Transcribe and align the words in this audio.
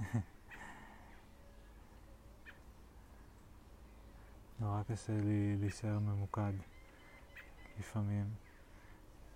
נורא 4.60 4.82
קשה 4.82 5.12
לי 5.12 5.56
להישאר 5.56 5.98
ממוקד 5.98 6.52
לפעמים. 7.78 8.24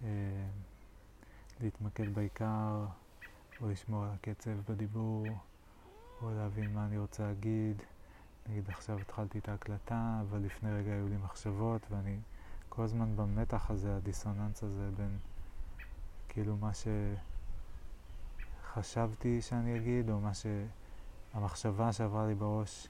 אה, 0.05 0.09
להתמקד 1.61 2.15
בעיקר, 2.15 2.87
או 3.61 3.71
לשמור 3.71 4.05
על 4.05 4.11
הקצב 4.11 4.51
בדיבור, 4.69 5.27
או 6.23 6.31
להבין 6.31 6.75
מה 6.75 6.87
אני 6.87 6.99
רוצה 6.99 7.23
להגיד. 7.23 7.83
נגיד 8.49 8.69
עכשיו 8.69 8.99
התחלתי 8.99 9.39
את 9.39 9.49
ההקלטה, 9.49 10.21
אבל 10.21 10.39
לפני 10.39 10.73
רגע 10.73 10.93
היו 10.93 11.09
לי 11.09 11.17
מחשבות, 11.17 11.87
ואני 11.91 12.19
כל 12.69 12.83
הזמן 12.83 13.17
במתח 13.17 13.71
הזה, 13.71 13.97
הדיסוננס 13.97 14.63
הזה 14.63 14.91
בין 14.97 15.19
כאילו 16.29 16.57
מה 16.57 16.75
שחשבתי 18.77 19.43
שאני 19.43 19.77
אגיד, 19.77 20.11
או 20.11 20.21
מה 20.21 20.31
שהמחשבה 20.35 21.93
שעברה 21.93 22.27
לי 22.27 22.35
בראש 22.35 22.89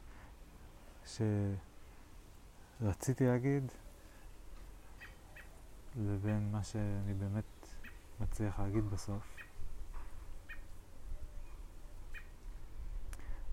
שרציתי 2.80 3.26
להגיד, 3.26 3.72
לבין 5.96 6.52
מה 6.52 6.62
שאני 6.62 7.14
באמת 7.14 7.68
מצליח 8.20 8.60
להגיד 8.60 8.84
בסוף. 8.90 9.38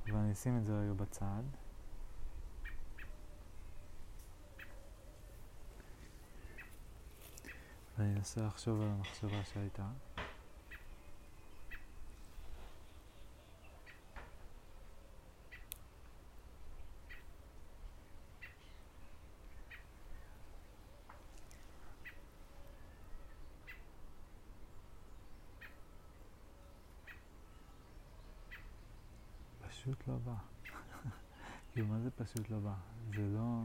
ואני 0.07 0.31
אשים 0.31 0.57
את 0.57 0.65
זה 0.65 0.79
רגע 0.79 0.93
בצד. 0.93 1.43
ואני 7.97 8.15
אנסה 8.15 8.41
לחשוב 8.41 8.81
על 8.81 8.87
המחשבה 8.87 9.43
שהייתה. 9.43 9.87
פשוט 29.83 30.07
לא 30.07 30.17
בא. 30.17 30.33
כאילו, 31.71 31.87
מה 31.87 31.99
זה 31.99 32.02
פשוט 32.15 32.49
לא 32.49 32.59
בא? 32.59 32.73
זה 33.15 33.21
לא... 33.21 33.61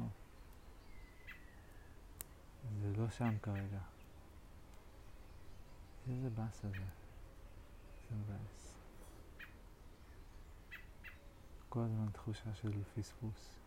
זה 2.80 2.92
לא 2.96 3.10
שם 3.10 3.38
כרגע. 3.42 3.80
איזה 6.08 6.30
באסה 6.30 6.68
זה. 6.68 6.84
זה 8.10 8.16
מבאס. 8.16 8.74
כל 11.68 11.80
הזמן 11.80 12.10
תחושה 12.12 12.54
של 12.54 12.82
פספוס. 12.94 13.58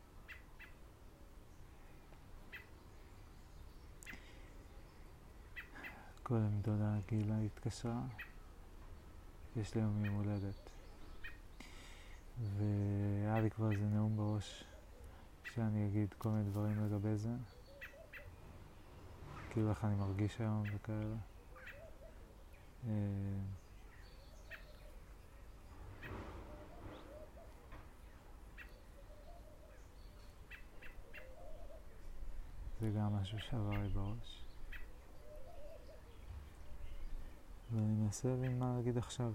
קודם 6.24 6.62
דודה 6.62 6.96
גילה 7.08 7.40
התקשרה, 7.40 8.02
יש 9.56 9.76
לי 9.76 9.82
יום 9.82 10.06
יום 10.06 10.16
הולדת. 10.16 10.70
והיה 12.58 13.42
לי 13.42 13.52
כבר 13.52 13.72
איזה 13.72 13.86
נאום 13.86 14.18
בראש 14.18 14.64
שאני 15.56 15.88
אגיד 15.88 16.14
כל 16.18 16.30
מיני 16.30 16.50
דברים 16.50 16.86
לגבי 16.86 17.16
זה. 17.16 17.30
כאילו 19.50 19.70
איך 19.70 19.86
אני 19.86 19.96
מרגיש 19.96 20.42
היום 20.42 20.64
וכאלה. 20.74 21.16
אה, 22.88 22.92
זה 32.80 32.90
גם 32.90 33.16
משהו 33.16 33.40
שעבר 33.40 33.82
לי 33.82 33.90
בראש. 33.90 34.44
ואני 37.72 37.96
מנסה 37.96 38.28
להבין 38.30 38.60
מה 38.60 38.74
להגיד 38.76 38.98
עכשיו. 38.98 39.34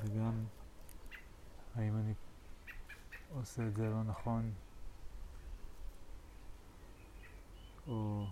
וגם 0.00 0.44
האם 1.78 1.96
אני 1.96 2.12
עושה 3.34 3.66
את 3.66 3.76
זה 3.76 3.90
לא 3.90 4.02
נכון, 4.02 4.52
או 7.86 8.26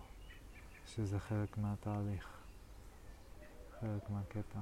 שזה 0.87 1.21
חלק 1.21 1.59
מהתהליך, 1.59 2.29
חלק 3.81 4.11
מהקטע. 4.11 4.61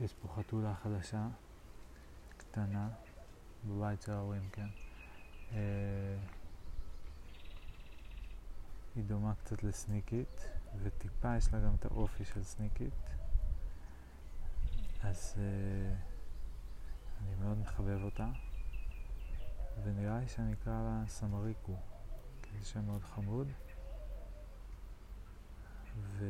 יש 0.00 0.14
פה 0.14 0.28
חתולה 0.28 0.74
חדשה, 0.74 1.26
קטנה, 2.36 2.88
בבית 3.68 4.02
של 4.02 4.12
ההורים, 4.12 4.48
כן? 4.52 4.66
אה, 5.52 5.58
היא 8.94 9.04
דומה 9.04 9.34
קצת 9.34 9.62
לסניקית, 9.62 10.61
וטיפה 10.82 11.36
יש 11.36 11.52
לה 11.52 11.60
גם 11.60 11.74
את 11.74 11.84
האופי 11.84 12.24
של 12.24 12.42
סניקית. 12.42 12.94
אז 15.02 15.34
uh, 15.36 15.38
אני 17.22 17.34
מאוד 17.34 17.58
מחבב 17.58 18.02
אותה, 18.02 18.28
ונראה 19.82 20.18
לי 20.18 20.28
שאני 20.28 20.52
אקרא 20.52 20.72
לה 20.72 21.02
סמריקו, 21.08 21.76
כי 22.42 22.58
זה 22.58 22.64
שם 22.64 22.84
מאוד 22.84 23.02
חמוד. 23.02 23.48
ו... 26.00 26.24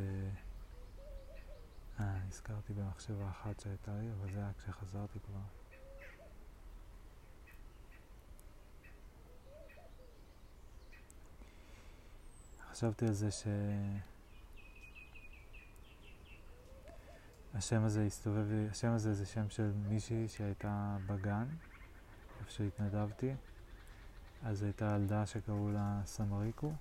אה, 2.01 2.19
נזכרתי 2.29 2.73
במחשבה 2.73 3.31
אחת 3.31 3.61
שהייתה 3.61 3.93
לי, 3.99 4.11
אבל 4.13 4.33
זה 4.33 4.39
היה 4.39 4.53
כשחזרתי 4.59 5.19
כבר. 5.21 5.41
חשבתי 12.71 13.07
על 13.07 13.13
זה 13.13 13.31
שהשם 17.53 17.85
הזה 17.85 18.05
הסתובב, 18.05 18.47
השם 18.71 18.91
הזה 18.93 19.15
זה 19.15 19.27
שם 19.27 19.51
של 19.51 19.73
מישהי 19.89 20.29
שהייתה 20.29 20.97
בגן, 21.07 21.47
איפה 22.41 22.51
שהתנדבתי. 22.51 23.35
אז 24.43 24.63
הייתה 24.63 24.97
ילדה 24.97 25.27
שקראו 25.27 25.71
לה 25.71 26.01
סמריקו, 26.05 26.73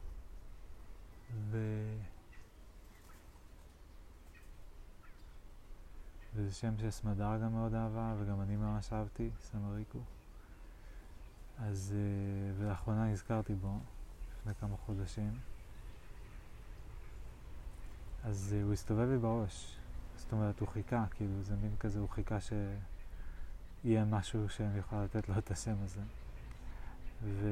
ו... 1.50 1.58
וזה 6.36 6.52
שם 6.52 6.78
שסמדר 6.78 7.38
גם 7.44 7.54
מאוד 7.54 7.74
אהבה, 7.74 8.16
וגם 8.20 8.42
אני 8.42 8.56
ממש 8.56 8.94
אהבתי, 8.94 9.30
סמריקו. 9.40 10.00
אז, 11.60 11.96
אה, 11.98 12.54
ולאחרונה 12.58 13.06
נזכרתי 13.06 13.56
בו, 13.56 13.80
לפני 14.38 14.54
כמה 14.56 14.78
חודשים. 14.78 15.40
אז 18.24 18.56
uh, 18.60 18.64
הוא 18.64 18.74
הסתובב 18.74 19.10
לי 19.10 19.18
בראש. 19.18 19.78
זאת 20.32 20.40
אומרת, 20.40 20.60
הוא 20.60 20.68
חיכה, 20.68 21.06
כאילו, 21.12 21.44
זה 21.44 21.56
מין 21.56 21.76
כזה, 21.80 22.00
הוא 22.00 22.10
חיכה 22.10 22.38
שיהיה 22.42 24.06
משהו 24.06 24.50
שאני 24.50 24.80
יכול 24.80 24.98
לתת 25.04 25.30
לו 25.30 25.38
את 25.38 25.52
השם 25.52 25.76
הזה. 25.84 26.02
ו... 27.24 27.48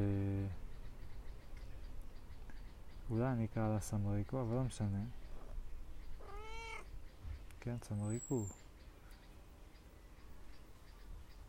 אולי 3.10 3.26
אני 3.26 3.46
אקרא 3.46 3.74
לה 3.74 3.80
סמריקו, 3.80 4.42
אבל 4.42 4.56
לא 4.56 4.64
משנה. 4.64 5.04
כן, 7.60 7.76
סמריקו. 7.84 8.46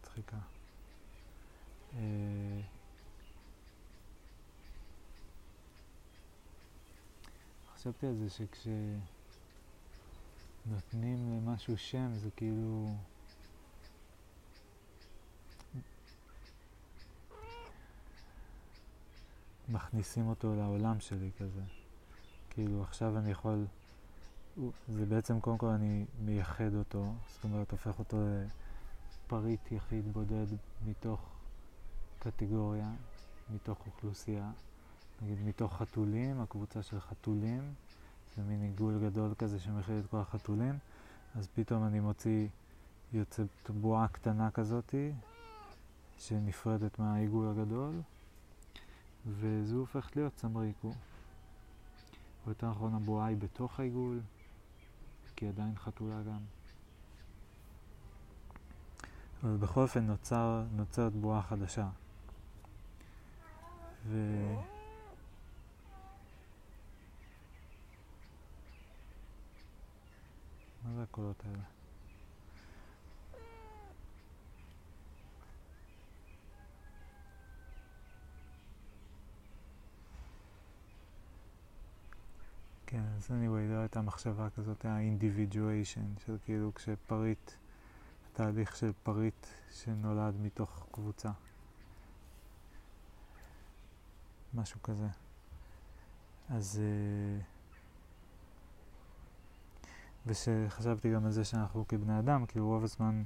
מצחיקה. 0.01 0.37
אה, 1.97 2.61
חשבתי 7.75 8.07
על 8.07 8.17
זה 8.17 8.31
שכשנותנים 10.71 11.37
למשהו 11.37 11.77
שם 11.77 12.15
זה 12.15 12.31
כאילו... 12.37 12.95
מכניסים 19.69 20.29
אותו 20.29 20.57
לעולם 20.57 21.01
שלי 21.01 21.31
כזה. 21.39 21.61
כאילו 22.51 22.83
עכשיו 22.83 23.19
אני 23.19 23.31
יכול, 23.31 23.67
זה 24.89 25.07
בעצם 25.07 25.41
קודם 25.41 25.59
כל 25.59 25.67
אני 25.67 26.05
מייחד 26.25 26.75
אותו, 26.75 27.05
זאת 27.29 27.45
אומרת 27.45 27.73
הופך 27.73 27.99
אותו 27.99 28.17
לפריט 29.27 29.73
יחיד 29.73 30.13
בודד 30.13 30.47
מתוך 30.87 31.21
קטגוריה, 32.19 32.91
מתוך 33.55 33.87
אוכלוסייה. 33.87 34.51
נגיד 35.23 35.39
מתוך 35.45 35.77
חתולים, 35.77 36.41
הקבוצה 36.41 36.83
של 36.83 37.01
חתולים, 37.01 37.75
זה 38.37 38.43
מין 38.43 38.63
עיגול 38.63 38.99
גדול 39.03 39.35
כזה 39.39 39.61
שמכיל 39.61 39.99
את 39.99 40.07
כל 40.11 40.17
החתולים, 40.17 40.79
אז 41.35 41.49
פתאום 41.55 41.85
אני 41.85 42.01
מוציא, 42.01 42.49
יוצאת 43.13 43.71
בועה 43.81 44.09
קטנה 44.09 44.51
כזאתי, 44.51 45.13
שנפרדת 46.19 46.99
מהעיגול 46.99 47.49
הגדול, 47.49 48.01
וזו 49.27 49.77
הופכת 49.77 50.17
להיות 50.17 50.35
צמריקו. 50.35 50.93
או 52.45 52.51
יותר 52.51 52.71
נכון 52.71 52.95
הבועה 52.95 53.27
היא 53.27 53.37
בתוך 53.37 53.81
העיגול, 53.81 54.21
כי 55.37 55.45
היא 55.45 55.51
עדיין 55.51 55.77
חתולה 55.77 56.23
גם. 56.23 56.41
אבל 59.43 59.57
בכל 59.57 59.81
אופן 59.81 60.07
נוצר, 60.07 60.63
נוצרת 60.77 61.13
בועה 61.13 61.43
חדשה. 61.43 61.89
ו... 64.07 64.37
מה 70.91 70.97
זה 70.97 71.03
הקולות 71.03 71.43
האלה? 71.45 71.63
כן, 82.87 83.03
אז 83.17 83.27
anyway, 83.27 83.73
לא 83.73 83.79
הייתה 83.79 84.03
מחשבה 84.03 84.51
כזאת, 84.51 84.85
היה 84.85 85.17
individuation, 85.17 86.21
של 86.21 86.37
כאילו 86.45 86.75
כשפריט, 86.75 87.51
תהליך 88.33 88.77
של 88.77 88.93
פריט 89.03 89.47
שנולד 89.71 90.35
מתוך 90.41 90.87
קבוצה. 90.93 91.31
משהו 94.55 94.83
כזה. 94.83 95.09
אז... 96.49 96.81
Uh, 96.81 97.60
ושחשבתי 100.27 101.13
גם 101.13 101.25
על 101.25 101.31
זה 101.31 101.45
שאנחנו 101.45 101.89
כבני 101.89 102.19
אדם, 102.19 102.47
כאילו 102.47 102.67
רוב 102.67 102.85
הזמן 102.85 103.23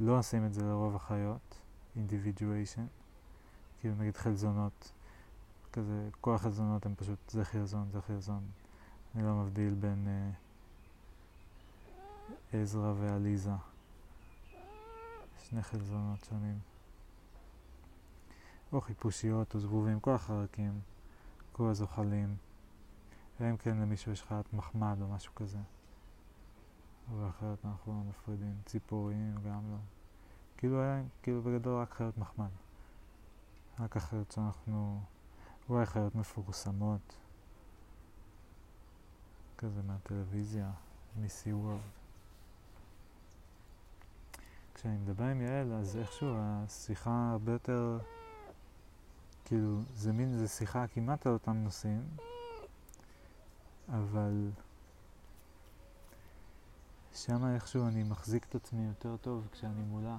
לא 0.00 0.18
עושים 0.18 0.46
את 0.46 0.54
זה 0.54 0.62
לרוב 0.62 0.96
החיות, 0.96 1.58
individuation, 1.96 2.86
כאילו 3.80 3.94
נגיד 3.94 4.16
חלזונות, 4.16 4.92
כזה, 5.72 6.08
כל 6.20 6.34
החלזונות 6.34 6.86
הם 6.86 6.94
פשוט 6.96 7.18
זה 7.28 7.44
חלזון, 7.44 7.88
זה 7.92 8.00
חלזון. 8.00 8.40
אני 9.14 9.24
לא 9.24 9.34
מבדיל 9.34 9.74
בין 9.74 10.06
uh, 12.32 12.56
עזרא 12.56 12.92
ועליזה, 12.96 13.50
שני 15.38 15.62
חלזונות 15.62 16.24
שונים. 16.24 16.58
או 18.72 18.80
חיפושיות 18.80 19.54
או 19.54 19.60
זבובים, 19.60 20.00
כל 20.00 20.14
החרקים, 20.14 20.80
כל 21.52 21.68
הזוחלים, 21.68 22.36
אלא 23.40 23.50
אם 23.50 23.56
כן 23.56 23.76
למישהו 23.76 24.12
יש 24.12 24.22
חיית 24.22 24.52
מחמד 24.52 24.96
או 25.02 25.08
משהו 25.08 25.34
כזה. 25.34 25.58
ואחרת 27.14 27.64
אנחנו 27.64 27.92
לא 27.92 28.10
מפרידים. 28.10 28.54
ציפורים 28.64 29.34
גם 29.34 29.70
לא. 29.70 29.76
כאילו 30.56 30.82
היה, 30.82 31.02
כאילו 31.22 31.42
בגדול 31.42 31.80
רק 31.80 31.92
חיות 31.92 32.18
מחמד. 32.18 32.48
רק 33.80 33.96
החיות 33.96 34.32
שאנחנו, 34.32 35.00
אולי 35.68 35.86
חיות 35.86 36.14
מפורסמות, 36.14 37.14
כזה 39.58 39.82
מהטלוויזיה, 39.82 40.70
מסי 41.20 41.52
וורד. 41.52 41.80
כשאני 44.74 44.96
מדבר 44.96 45.24
עם 45.24 45.42
יעל, 45.42 45.72
אז 45.72 45.96
איכשהו 45.96 46.34
השיחה 46.38 47.30
הרבה 47.32 47.52
יותר, 47.52 47.98
כאילו, 49.44 49.80
זה 49.94 50.12
מין, 50.12 50.38
זה 50.38 50.48
שיחה 50.48 50.86
כמעט 50.86 51.26
על 51.26 51.32
אותם 51.32 51.56
נושאים, 51.56 52.08
אבל... 53.88 54.50
שם 57.16 57.54
איכשהו 57.54 57.88
אני 57.88 58.02
מחזיק 58.02 58.44
את 58.44 58.54
עצמי 58.54 58.86
יותר 58.86 59.16
טוב 59.16 59.48
כשאני 59.52 59.82
מולה. 59.82 60.18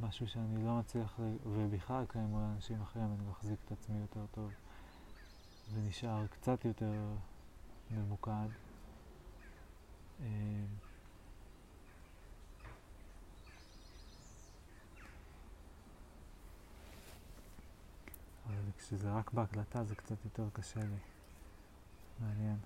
משהו 0.00 0.28
שאני 0.28 0.64
לא 0.64 0.78
מצליח, 0.78 1.20
ובכלל 1.46 2.06
כשאני 2.08 2.26
מול 2.26 2.42
אנשים 2.42 2.82
אחרים 2.82 3.14
אני 3.18 3.30
מחזיק 3.30 3.58
את 3.64 3.72
עצמי 3.72 3.98
יותר 3.98 4.26
טוב. 4.30 4.50
ונשאר 5.74 6.26
קצת 6.26 6.64
יותר 6.64 6.92
ממוקד. 7.90 8.48
אה, 10.20 10.26
אבל 18.46 18.70
כשזה 18.78 19.12
רק 19.12 19.32
בהקלטה 19.32 19.84
זה 19.84 19.94
קצת 19.94 20.24
יותר 20.24 20.48
קשה 20.52 20.80
לי. 20.80 20.98
מעניין. 22.20 22.56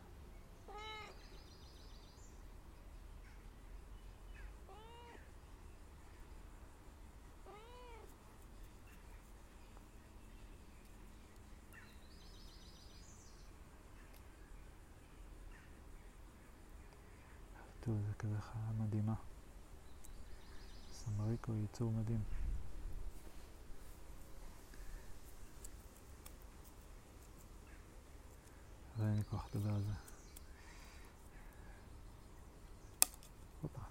חיה 18.22 18.72
מדהימה. 18.78 19.14
סמריקו 20.92 21.52
היא 21.52 21.64
יצור 21.64 21.92
מדהים. 21.92 22.22
אבל 28.96 29.06
אין 29.06 29.16
לי 29.16 29.24
כוח 29.24 29.46
לדבר 29.54 29.74
על 29.74 29.82
זה. 29.82 29.92
הופה. 33.62 33.82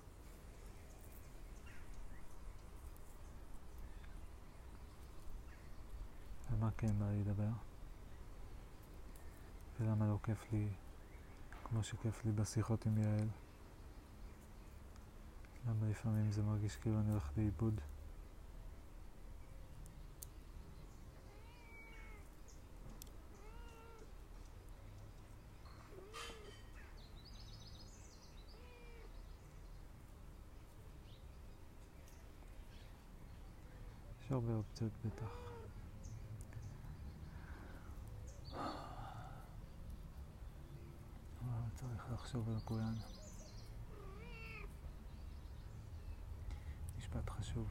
מה 6.59 6.69
כן 6.77 6.99
בא 6.99 7.05
לי 7.11 7.19
לדבר? 7.19 7.49
ולמה 9.79 10.07
לא 10.07 10.17
כיף 10.23 10.51
לי 10.51 10.67
כמו 11.63 11.83
שכיף 11.83 12.25
לי 12.25 12.31
בשיחות 12.31 12.85
עם 12.85 12.97
יעל? 12.97 13.27
למה 15.67 15.89
לפעמים 15.89 16.31
זה 16.31 16.43
מרגיש 16.43 16.75
כאילו 16.75 16.99
אני 16.99 17.11
הולך 17.11 17.29
לאיבוד? 17.37 17.81
יש 34.25 34.31
הרבה 34.31 34.53
אופציות 34.53 34.91
בטח. 35.05 35.51
צריך 41.75 42.11
לחשוב 42.13 42.49
על 42.49 42.59
כולנו. 42.65 43.20
חשוב. 47.51 47.67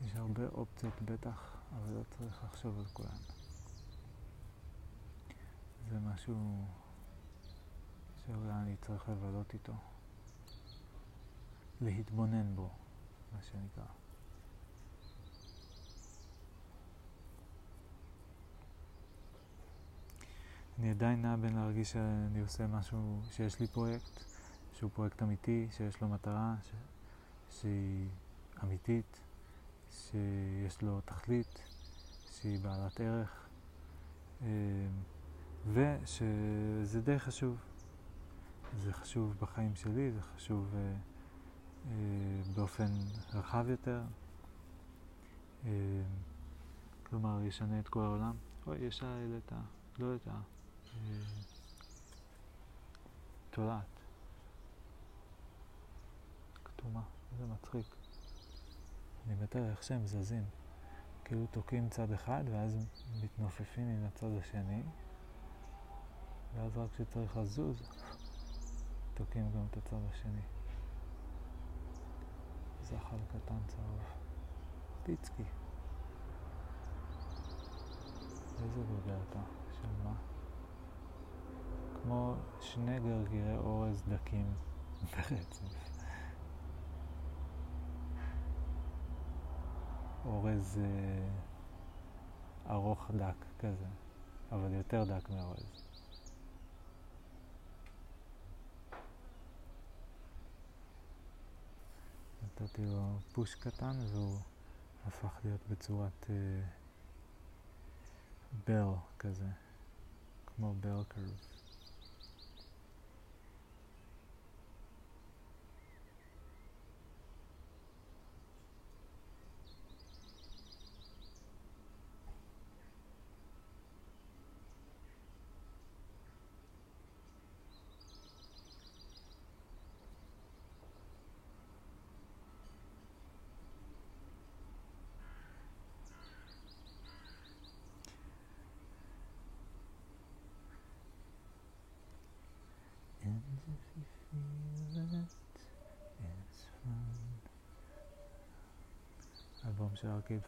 יש 0.00 0.16
הרבה 0.16 0.46
אופציות 0.46 1.02
בטח, 1.02 1.56
אבל 1.72 1.92
לא 1.92 2.02
צריך 2.10 2.44
לחשוב 2.44 2.78
על 2.78 2.84
כולן. 2.92 3.18
זה 5.88 5.98
משהו 6.00 6.64
שאולי 8.26 8.52
אני 8.52 8.76
צריך 8.76 9.08
לבלות 9.08 9.54
איתו. 9.54 9.72
להתבונן 11.80 12.54
בו, 12.54 12.70
מה 13.32 13.42
שנקרא. 13.42 13.84
אני 20.78 20.90
עדיין 20.90 21.22
נע 21.22 21.36
בין 21.36 21.54
להרגיש 21.56 21.92
שאני 21.92 22.40
עושה 22.40 22.66
משהו, 22.66 23.20
שיש 23.30 23.60
לי 23.60 23.66
פרויקט, 23.66 24.24
שהוא 24.72 24.90
פרויקט 24.94 25.22
אמיתי, 25.22 25.68
שיש 25.70 26.00
לו 26.00 26.08
מטרה, 26.08 26.54
ש... 26.62 26.74
שהיא 27.50 28.08
אמיתית, 28.62 29.20
שיש 29.90 30.82
לו 30.82 31.00
תכלית, 31.00 31.62
שהיא 32.30 32.58
בעלת 32.60 33.00
ערך, 33.00 33.48
אה, 34.42 34.46
ושזה 35.72 37.00
די 37.00 37.18
חשוב. 37.18 37.56
זה 38.76 38.92
חשוב 38.92 39.34
בחיים 39.40 39.74
שלי, 39.74 40.12
זה 40.12 40.22
חשוב 40.22 40.74
אה, 40.74 40.94
אה, 41.90 41.94
באופן 42.54 42.92
רחב 43.34 43.66
יותר. 43.68 44.02
כלומר, 47.02 47.42
ישנה 47.42 47.80
את 47.80 47.88
כל 47.88 48.00
העולם. 48.00 48.34
אוי, 48.66 48.78
ישר 48.78 49.06
העלית, 49.06 49.52
לא 49.98 50.06
יודעת. 50.06 50.34
תולעת. 53.50 54.00
כתומה. 56.64 57.17
זה 57.36 57.46
מצחיק. 57.46 57.96
אני 59.26 59.34
מת 59.34 59.56
על 59.56 59.70
איך 59.70 59.82
שהם 59.82 60.06
זזים. 60.06 60.44
כאילו 61.24 61.46
תוקעים 61.46 61.88
צד 61.88 62.12
אחד 62.12 62.44
ואז 62.52 62.86
מתנופפים 63.22 63.88
עם 63.88 64.04
הצד 64.06 64.38
השני 64.38 64.82
ואז 66.54 66.78
רק 66.78 66.90
כשצריך 66.92 67.36
לזוז 67.36 67.82
תוקעים 69.14 69.52
גם 69.52 69.66
את 69.70 69.76
הצד 69.76 69.96
השני. 70.10 70.42
זחל 72.82 73.16
קטן 73.28 73.58
צהוב. 73.66 74.00
פיצקי. 75.02 75.44
איזה 78.62 78.82
גודל 78.82 79.16
אתה? 79.28 79.42
של 79.72 79.88
מה? 80.04 80.14
כמו 82.02 82.34
שני 82.60 83.00
גרגירי 83.00 83.56
אורז 83.56 84.02
דקים 84.08 84.54
ברצף. 85.12 85.97
אורז 90.28 90.78
אה, 90.78 91.28
ארוך 92.74 93.10
דק 93.10 93.44
כזה, 93.58 93.86
אבל 94.52 94.72
יותר 94.72 95.04
דק 95.04 95.30
מאורז. 95.30 95.82
נתתי 102.42 102.84
לו 102.84 103.18
פוש 103.32 103.54
קטן 103.54 103.96
והוא 104.12 104.38
הפך 105.06 105.40
להיות 105.44 105.60
בצורת 105.70 106.26
אה, 106.30 106.62
כזה, 109.18 109.48
כמו 110.46 110.74
בל 110.80 111.02
קרב. 111.08 111.57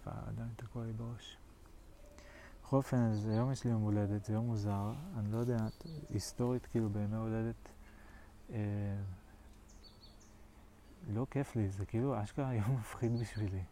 פאר, 0.05 0.29
עדיין 0.29 0.49
תקוע 0.57 0.85
לי 0.85 0.93
בראש. 0.93 1.37
בכל 2.62 2.77
אופן, 2.77 2.97
אז 2.97 3.29
היום 3.29 3.53
יש 3.53 3.65
לי 3.65 3.71
יום 3.71 3.83
הולדת, 3.83 4.25
זה 4.25 4.33
יום 4.33 4.47
מוזר, 4.47 4.93
אני 5.19 5.33
לא 5.33 5.39
יודע, 5.39 5.57
היסטורית 6.09 6.67
כאילו 6.67 6.91
בימי 6.91 7.17
הולדת, 7.17 7.69
אה, 8.50 8.59
לא 11.09 11.27
כיף 11.31 11.57
לי, 11.57 11.69
זה 11.69 11.87
כאילו 11.87 12.23
אשכרה 12.23 12.55
יום 12.61 12.77
מפחיד 12.77 13.21
בשבילי. 13.21 13.62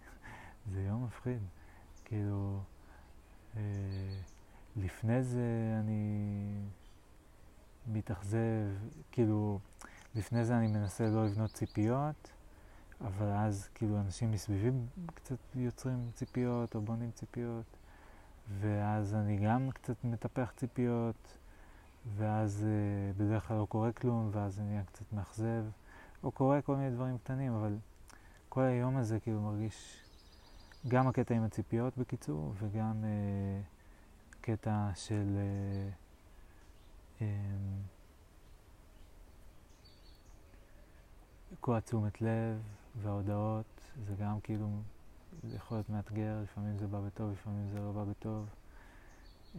זה 0.72 0.82
יום 0.82 1.04
מפחיד. 1.04 1.42
כאילו, 2.04 2.60
אה, 3.56 3.62
לפני 4.76 5.22
זה 5.22 5.76
אני 5.80 6.68
מתאכזב, 7.86 8.68
כאילו, 9.12 9.58
לפני 10.14 10.44
זה 10.44 10.56
אני 10.58 10.66
מנסה 10.66 11.08
לא 11.08 11.26
לבנות 11.26 11.52
ציפיות, 11.52 12.30
אבל 13.00 13.26
אז 13.26 13.68
כאילו 13.74 14.00
אנשים 14.00 14.30
מסביבי 14.30 14.70
קצת 15.14 15.36
יוצרים 15.54 16.10
ציפיות 16.14 16.74
או 16.74 16.80
בונים 16.80 17.10
ציפיות, 17.10 17.76
ואז 18.60 19.14
אני 19.14 19.36
גם 19.36 19.70
קצת 19.70 20.04
מטפח 20.04 20.52
ציפיות, 20.56 21.38
ואז 22.16 22.64
uh, 22.64 23.20
בדרך 23.20 23.48
כלל 23.48 23.56
לא 23.56 23.66
קורה 23.68 23.92
כלום, 23.92 24.28
ואז 24.32 24.54
זה 24.54 24.62
נהיה 24.62 24.82
קצת 24.84 25.12
מאכזב, 25.12 25.64
או 26.22 26.30
קורה 26.30 26.62
כל 26.62 26.76
מיני 26.76 26.90
דברים 26.90 27.18
קטנים, 27.18 27.52
אבל 27.52 27.76
כל 28.48 28.62
היום 28.62 28.96
הזה 28.96 29.20
כאילו 29.20 29.40
מרגיש 29.40 30.04
גם 30.88 31.08
הקטע 31.08 31.34
עם 31.34 31.42
הציפיות 31.42 31.98
בקיצור, 31.98 32.54
וגם 32.58 33.04
uh, 33.04 34.36
קטע 34.40 34.90
של... 34.94 35.36
Uh, 37.18 37.22
um, 37.22 37.22
כל 41.60 41.76
התשומת 41.76 42.20
לב 42.22 42.62
וההודעות, 43.02 43.80
זה 44.06 44.14
גם 44.14 44.40
כאילו 44.40 44.68
יכול 45.54 45.76
להיות 45.76 45.90
מאתגר, 45.90 46.40
לפעמים 46.42 46.78
זה 46.78 46.86
בא 46.86 47.00
בטוב, 47.00 47.32
לפעמים 47.32 47.68
זה 47.68 47.78
לא 47.80 47.92
בא 47.92 48.04
בטוב. 48.04 48.48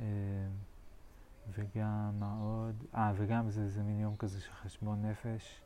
אה, 0.02 0.04
וגם 1.52 2.20
מה 2.20 2.38
עוד? 2.42 2.84
אה, 2.96 3.14
וגם 3.16 3.50
זה, 3.50 3.70
זה 3.70 3.84
מין 3.84 4.00
יום 4.00 4.16
כזה 4.18 4.42
של 4.42 4.52
חשבון 4.52 5.06
נפש, 5.06 5.62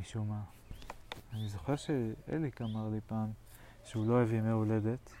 משום 0.00 0.28
מה. 0.28 0.42
אני 1.32 1.48
זוכר 1.48 1.76
שאליק 1.76 2.62
אמר 2.62 2.88
לי 2.88 3.00
פעם 3.06 3.30
שהוא 3.84 4.06
לא 4.06 4.12
אוהב 4.12 4.32
ימי 4.32 4.50
הולדת, 4.50 5.12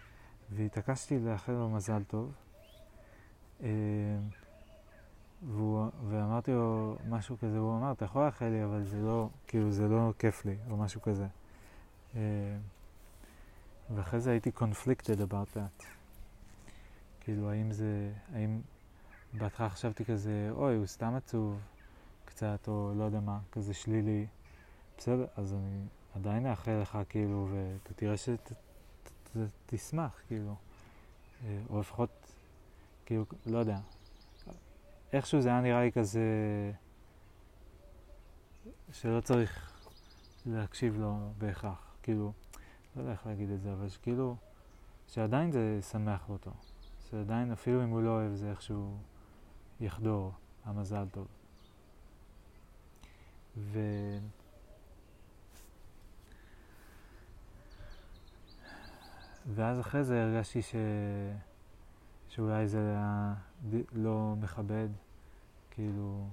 והתעקשתי 0.50 1.18
לאחל 1.18 1.52
לו 1.52 1.70
מזל 1.70 2.02
טוב. 2.04 2.32
והוא, 5.46 5.86
ואמרתי 6.08 6.52
לו 6.52 6.96
משהו 7.08 7.36
כזה, 7.38 7.58
הוא 7.58 7.76
אמר, 7.76 7.92
אתה 7.92 8.04
יכול 8.04 8.24
לאחל 8.24 8.48
לי, 8.48 8.64
אבל 8.64 8.84
זה 8.84 9.00
לא, 9.00 9.28
כאילו, 9.46 9.72
זה 9.72 9.88
לא 9.88 10.12
כיף 10.18 10.44
לי, 10.44 10.56
או 10.70 10.76
משהו 10.76 11.02
כזה. 11.02 11.26
אה, 12.16 12.20
ואחרי 13.94 14.20
זה 14.20 14.30
הייתי 14.30 14.50
conflicted 14.56 15.18
about 15.30 15.56
that. 15.56 15.84
כאילו, 17.20 17.50
האם 17.50 17.72
זה, 17.72 18.12
האם 18.34 18.60
בהתחלה 19.32 19.68
חשבתי 19.68 20.04
כזה, 20.04 20.48
אוי, 20.50 20.76
הוא 20.76 20.86
סתם 20.86 21.14
עצוב 21.14 21.60
קצת, 22.24 22.68
או 22.68 22.92
לא 22.96 23.04
יודע 23.04 23.20
מה, 23.20 23.38
כזה 23.52 23.74
שלילי. 23.74 24.26
בסדר, 24.98 25.26
אז 25.36 25.54
אני 25.54 25.84
עדיין 26.14 26.46
אאחל 26.46 26.80
לך, 26.82 26.98
כאילו, 27.08 27.48
ואתה 27.50 27.94
תראה 27.94 28.14
שתשמח, 29.66 30.20
כאילו. 30.28 30.54
אה, 31.44 31.58
או 31.70 31.80
לפחות, 31.80 32.10
כאילו, 33.06 33.24
לא 33.46 33.58
יודע, 33.58 33.78
איכשהו 35.12 35.40
זה 35.40 35.48
היה 35.48 35.60
נראה 35.60 35.80
לי 35.80 35.92
כזה 35.92 36.22
שלא 38.92 39.20
צריך 39.20 39.72
להקשיב 40.46 41.00
לו 41.00 41.32
בהכרח, 41.38 41.96
כאילו, 42.02 42.32
לא 42.96 43.00
יודע 43.00 43.12
איך 43.12 43.26
להגיד 43.26 43.50
את 43.50 43.60
זה, 43.60 43.72
אבל 43.72 43.88
שכאילו, 43.88 44.36
שעדיין 45.06 45.52
זה 45.52 45.78
שמח 45.90 46.28
אותו, 46.28 46.50
שעדיין 47.10 47.52
אפילו 47.52 47.84
אם 47.84 47.88
הוא 47.88 48.02
לא 48.02 48.10
אוהב 48.10 48.34
זה 48.34 48.50
איכשהו 48.50 48.96
יחדור, 49.80 50.32
המזל 50.64 51.08
טוב. 51.12 51.26
ו... 53.56 53.78
ואז 59.54 59.80
אחרי 59.80 60.04
זה 60.04 60.22
הרגשתי 60.22 60.62
ש... 60.62 60.74
שאולי 62.34 62.68
זה 62.68 62.78
היה 62.78 63.34
לא 63.92 64.34
מכבד, 64.40 64.88
כאילו, 65.70 66.28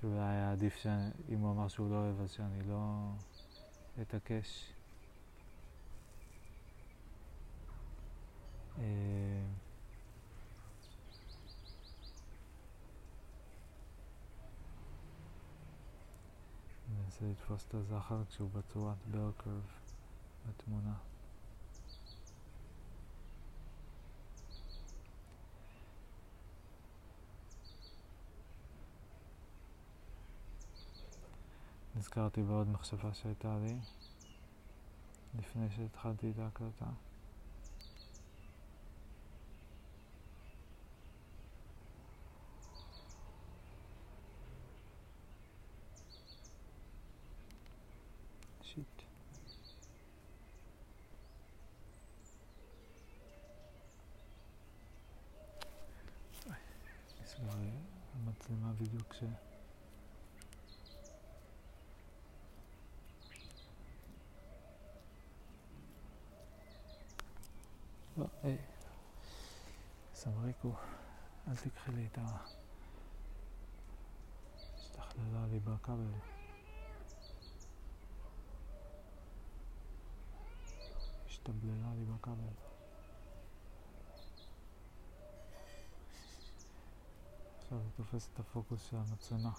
שאולי 0.00 0.18
היה 0.18 0.52
עדיף 0.52 0.76
שאם 0.76 1.38
הוא 1.38 1.52
אמר 1.52 1.68
שהוא 1.68 1.90
לא 1.90 1.96
אוהב 1.96 2.20
אז 2.20 2.30
שאני 2.30 2.62
לא 2.68 3.10
אתעקש. 4.02 4.72
אה, 8.78 8.84
אני 16.88 17.04
אנסה 17.04 17.24
לתפוס 17.30 17.64
את 17.68 17.74
הזחר 17.74 18.24
כשהוא 18.28 18.50
בצורת 18.50 18.96
ברקרב 19.10 19.62
בתמונה. 20.48 20.94
נזכרתי 31.96 32.42
בעוד 32.42 32.68
מחשבה 32.68 33.14
שהייתה 33.14 33.58
לי 33.58 33.78
לפני 35.38 35.70
שהתחלתי 35.70 36.30
את 36.30 36.38
ההקלטה. 36.38 36.86
שיט. 48.62 49.02
נסגר 57.22 57.48
המצלמה 58.14 58.72
בדיוק 58.72 59.12
כש... 59.12 59.22
את 72.06 72.18
ה... 72.18 72.36
השתבללה 74.74 75.46
לי 75.50 75.58
בכבל. 75.58 76.12
השתבללה 81.26 81.94
לי 81.94 82.04
בכבל. 82.04 82.52
עכשיו 87.62 87.78
היא 87.78 87.90
תופס 87.96 88.28
את 88.34 88.38
הפוקוס 88.38 88.82
של 88.90 88.96
המצלמה 88.96 89.52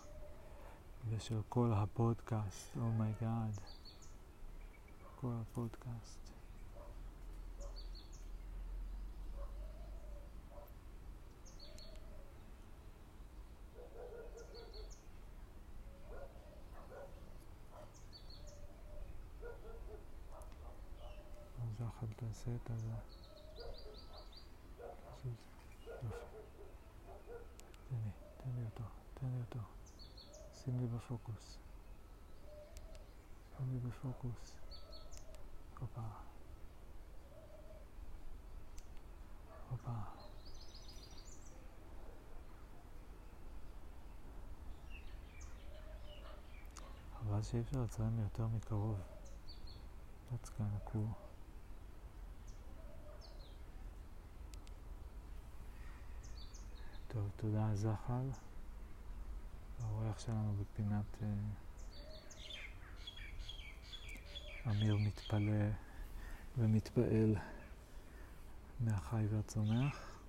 ושל 1.10 1.42
כל 1.50 1.72
הפודקאסט, 1.74 2.78
oh 2.78 2.98
my 2.98 3.18
god. 3.18 3.58
Oh 3.58 3.78
כל 5.22 5.32
הפודקאסט. 5.42 6.27
תעשה 22.38 22.52
את 22.56 22.70
הזה. 22.70 22.92
תן 27.90 27.96
לי, 28.04 28.12
תן 28.38 28.50
לי 28.56 28.66
אותו, 28.66 28.84
תן 29.14 29.28
לי 29.28 29.40
אותו. 29.40 29.60
שים 30.54 30.80
לי 30.80 30.88
בפוקוס. 30.88 31.58
שים 33.58 33.72
לי 33.72 33.80
בפוקוס. 33.80 34.54
הופה. 35.80 36.02
הופה. 39.70 39.92
חבל 47.20 47.44
שאי 47.44 47.60
אפשר 47.60 47.82
לצלם 47.84 48.20
יותר 48.20 48.48
מקרוב. 48.48 49.00
That's 50.32 50.50
kind 50.50 50.74
of 50.76 51.27
טוב, 57.18 57.30
תודה 57.36 57.70
זחל. 57.74 58.30
האורח 59.84 60.20
שלנו 60.20 60.54
בפינת 60.62 61.18
אה, 61.22 61.28
אמיר 64.72 64.98
מתפלא 64.98 65.70
ומתפעל 66.58 67.36
מהחי 68.80 69.26
והצומח. 69.30 70.20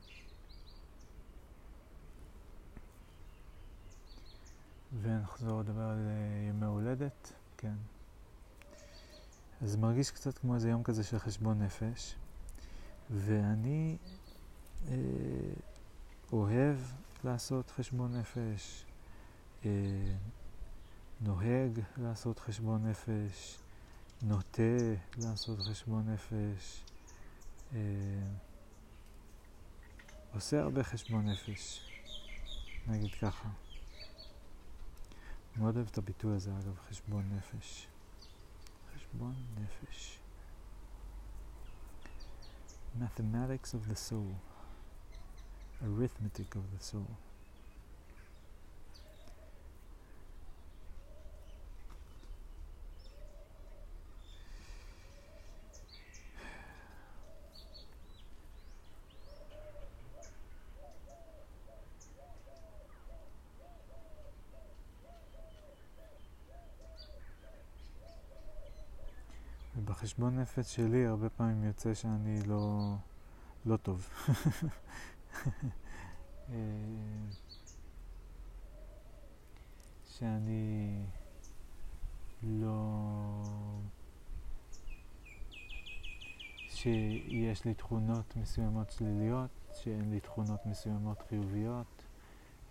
ונחזור 5.03 5.61
לדבר 5.61 5.83
על 5.83 6.07
אה, 6.09 6.49
ימי 6.49 6.67
הולדת, 6.67 7.33
כן. 7.57 7.77
אז 9.63 9.77
מרגיש 9.77 10.11
קצת 10.11 10.39
כמו 10.39 10.55
איזה 10.55 10.71
יום 10.71 10.83
כזה 10.83 11.05
של 11.05 11.19
חשבון 11.19 11.63
נפש, 11.63 12.15
ואני 13.11 13.97
אה, 14.89 14.95
אוהב 16.33 16.77
לעשות 17.25 17.71
חשבון 17.71 18.17
נפש, 18.17 18.85
אה, 19.65 19.71
נוהג 21.21 21.81
לעשות 21.97 22.39
חשבון 22.39 22.87
נפש, 22.87 23.59
נוטה 24.23 24.63
לעשות 25.19 25.59
חשבון 25.61 26.11
נפש, 26.11 26.85
אה, 27.73 27.79
עושה 30.35 30.61
הרבה 30.61 30.85
חשבון 30.85 31.29
נפש, 31.29 31.91
נגיד 32.87 33.15
ככה. 33.15 33.49
מאוד 35.57 35.77
אוהב 35.77 35.89
את 35.89 35.99
הביטוי 35.99 36.37
הזה, 36.37 36.51
אגב, 36.51 36.79
חשבון 36.89 37.31
נפש. 37.37 37.87
חשבון 38.95 39.35
נפש. 39.57 40.19
Mathematics 43.01 43.75
of 43.75 43.93
the 43.93 43.97
soul. 44.11 44.58
Arithmetic 45.81 46.57
of 46.57 46.63
the 46.77 46.83
soul. 46.83 47.17
בחשבון 69.85 70.39
נפש 70.39 70.75
שלי 70.75 71.07
הרבה 71.07 71.29
פעמים 71.29 71.65
יוצא 71.65 71.95
שאני 71.95 72.41
לא, 72.47 72.95
לא 73.67 73.77
טוב. 73.77 74.09
אה, 76.51 76.55
שאני 80.05 81.05
לא... 82.43 83.43
שיש 86.69 87.65
לי 87.65 87.75
תכונות 87.75 88.37
מסוימות 88.37 88.91
שליליות, 88.91 89.51
שאין 89.75 90.11
לי 90.11 90.21
תכונות 90.21 90.67
מסוימות 90.67 91.23
חיוביות, 91.29 92.03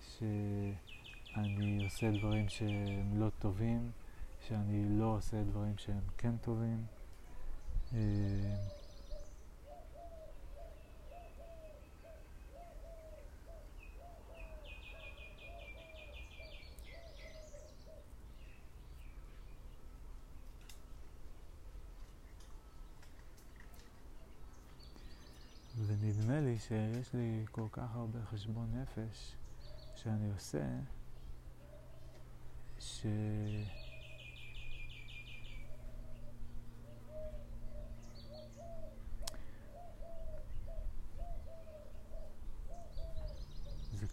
שאני 0.02 1.84
עושה 1.84 2.12
דברים 2.12 2.50
שהם 2.50 3.20
לא 3.20 3.30
טובים, 3.40 3.92
שאני 4.48 5.00
לא 5.00 5.06
עושה 5.06 5.44
דברים 5.44 5.78
שהם 5.78 6.04
כן 6.18 6.38
טובים. 6.38 6.86
אה, 7.94 8.00
ונדמה 25.86 26.40
לי 26.40 26.57
שיש 26.68 27.14
לי 27.14 27.46
כל 27.52 27.68
כך 27.72 27.96
הרבה 27.96 28.20
חשבון 28.26 28.82
נפש 28.82 29.36
שאני 29.96 30.32
עושה, 30.32 30.66
ש... 32.80 33.06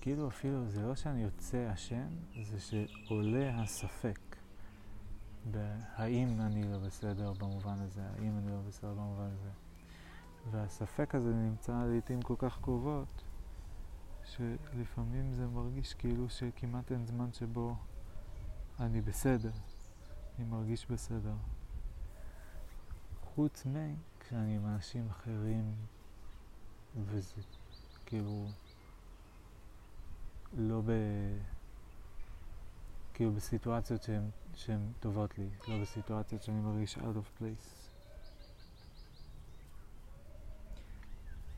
כאילו 0.05 0.29
אפילו, 0.29 0.69
זה 0.69 0.83
לא 0.83 0.95
שאני 0.95 1.23
יוצא 1.23 1.75
אשם, 1.75 2.09
זה 2.43 2.61
שעולה 2.61 3.62
הספק 3.62 4.37
בהאם 5.51 6.40
אני 6.40 6.73
לא 6.73 6.79
בסדר 6.79 7.33
במובן 7.33 7.79
הזה, 7.79 8.03
האם 8.03 8.38
אני 8.38 8.53
לא 8.53 8.61
בסדר 8.69 8.93
במובן 8.93 9.31
הזה. 9.33 9.63
והספק 10.51 11.15
הזה 11.15 11.35
נמצא 11.35 11.85
לעיתים 11.85 12.23
כל 12.23 12.35
כך 12.39 12.61
קרובות, 12.61 13.23
שלפעמים 14.25 15.33
זה 15.33 15.47
מרגיש 15.47 15.95
כאילו 15.95 16.29
שכמעט 16.29 16.93
אין 16.93 17.07
זמן 17.07 17.33
שבו 17.33 17.77
אני 18.81 19.01
בסדר, 19.01 19.53
אני 20.39 20.45
מרגיש 20.47 20.87
בסדר. 20.91 21.35
חוץ 23.25 23.67
מכשאני 23.67 24.57
עם 24.57 24.67
אנשים 24.67 25.09
אחרים, 25.11 25.75
וזה 26.97 27.43
כאילו... 28.07 28.47
לא 30.57 30.81
ב... 30.87 30.91
כאילו 33.15 33.33
בסיטואציות 33.33 34.09
שהן 34.55 34.93
טובות 35.01 35.39
לי, 35.39 35.49
לא 35.69 35.81
בסיטואציות 35.83 36.43
שאני 36.43 36.61
מרגיש 36.61 36.99
out 36.99 37.01
of 37.01 37.43
place. 37.43 37.84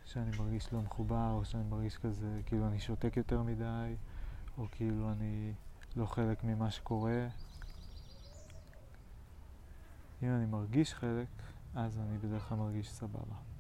שאני 0.07 0.31
מרגיש 0.39 0.73
לא 0.73 0.81
מחובר, 0.81 1.31
או 1.33 1.45
שאני 1.45 1.65
מרגיש 1.65 1.99
כזה, 1.99 2.41
כאילו 2.47 2.67
אני 2.67 2.81
שותק 2.81 3.17
יותר 3.17 3.43
מדי, 3.43 3.97
או 4.59 4.67
כאילו 4.71 5.13
אני 5.13 5.53
לא 5.97 6.07
חלק 6.07 6.45
ממה 6.45 6.71
שקורה. 6.71 7.27
אם 10.23 10.29
אני 10.29 10.47
מרגיש 10.47 10.95
חלק, 10.95 11.29
אז 11.75 11.99
אני 11.99 12.19
בדרך 12.19 12.49
כלל 12.49 12.59
מרגיש 12.59 12.91
סבבה. 12.91 13.56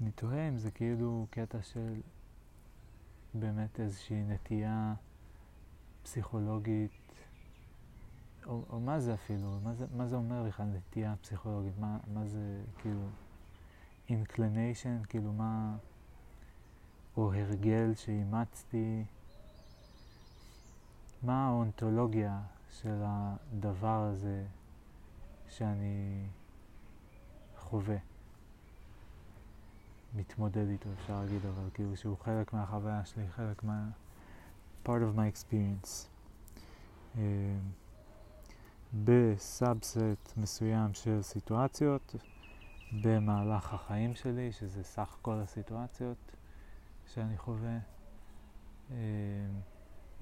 אני 0.00 0.10
תוהה 0.10 0.48
אם 0.48 0.58
זה 0.58 0.70
כאילו 0.70 1.26
קטע 1.30 1.62
של 1.62 2.00
באמת 3.34 3.80
איזושהי 3.80 4.22
נטייה 4.22 4.94
פסיכולוגית 6.02 6.90
או, 8.46 8.62
או 8.70 8.80
מה 8.80 9.00
זה 9.00 9.14
אפילו, 9.14 9.60
מה 9.62 9.74
זה, 9.74 9.86
מה 9.96 10.06
זה 10.06 10.16
אומר 10.16 10.44
בכלל 10.48 10.66
נטייה 10.66 11.14
פסיכולוגית, 11.22 11.78
מה, 11.78 11.98
מה 12.14 12.26
זה 12.26 12.62
כאילו 12.78 13.06
inclination, 14.08 15.06
כאילו 15.08 15.32
מה, 15.32 15.76
או 17.16 17.34
הרגל 17.34 17.94
שאימצתי, 17.94 19.04
מה 21.22 21.48
האונתולוגיה 21.48 22.40
של 22.70 23.02
הדבר 23.04 24.02
הזה 24.12 24.44
שאני 25.48 26.26
חווה, 27.56 27.96
מתמודד 30.14 30.68
איתו 30.68 30.88
אפשר 31.00 31.20
להגיד, 31.20 31.46
אבל 31.46 31.70
כאילו 31.74 31.96
שהוא 31.96 32.18
חלק 32.18 32.52
מהחוויה 32.52 33.04
שלי, 33.04 33.28
חלק 33.28 33.64
מה... 33.64 33.88
part 34.84 35.02
of 35.02 35.16
my 35.16 35.26
experience. 35.34 36.08
Uh, 37.14 37.18
בסאבסט 39.04 40.32
מסוים 40.36 40.94
של 40.94 41.22
סיטואציות 41.22 42.14
במהלך 43.02 43.74
החיים 43.74 44.14
שלי, 44.14 44.52
שזה 44.52 44.84
סך 44.84 45.16
כל 45.22 45.34
הסיטואציות 45.42 46.36
שאני 47.06 47.38
חווה. 47.38 47.78
Uh, 48.88 48.92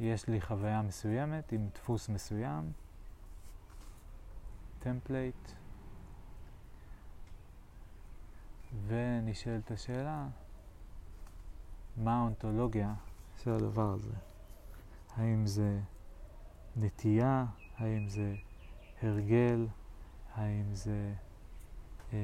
יש 0.01 0.29
לי 0.29 0.40
חוויה 0.40 0.83
מסוימת 0.83 1.53
עם 1.53 1.68
דפוס 1.74 2.09
מסוים, 2.09 2.72
template, 4.79 5.53
ונשאלת 8.87 9.70
השאלה, 9.70 10.26
מה 11.96 12.18
האונטולוגיה 12.18 12.94
של 13.42 13.50
הדבר 13.50 13.92
הזה? 13.92 14.12
האם 15.16 15.46
זה 15.46 15.81
נטייה? 16.76 17.44
האם 17.78 18.09
זה 18.09 18.35
הרגל? 19.02 19.66
האם 20.35 20.74
זה... 20.74 21.14
אה, 22.12 22.18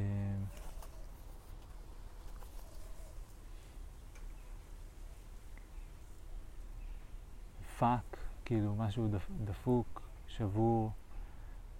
פאק, 7.78 8.16
כאילו 8.44 8.74
משהו 8.74 9.08
דפוק, 9.44 10.02
שבור, 10.26 10.90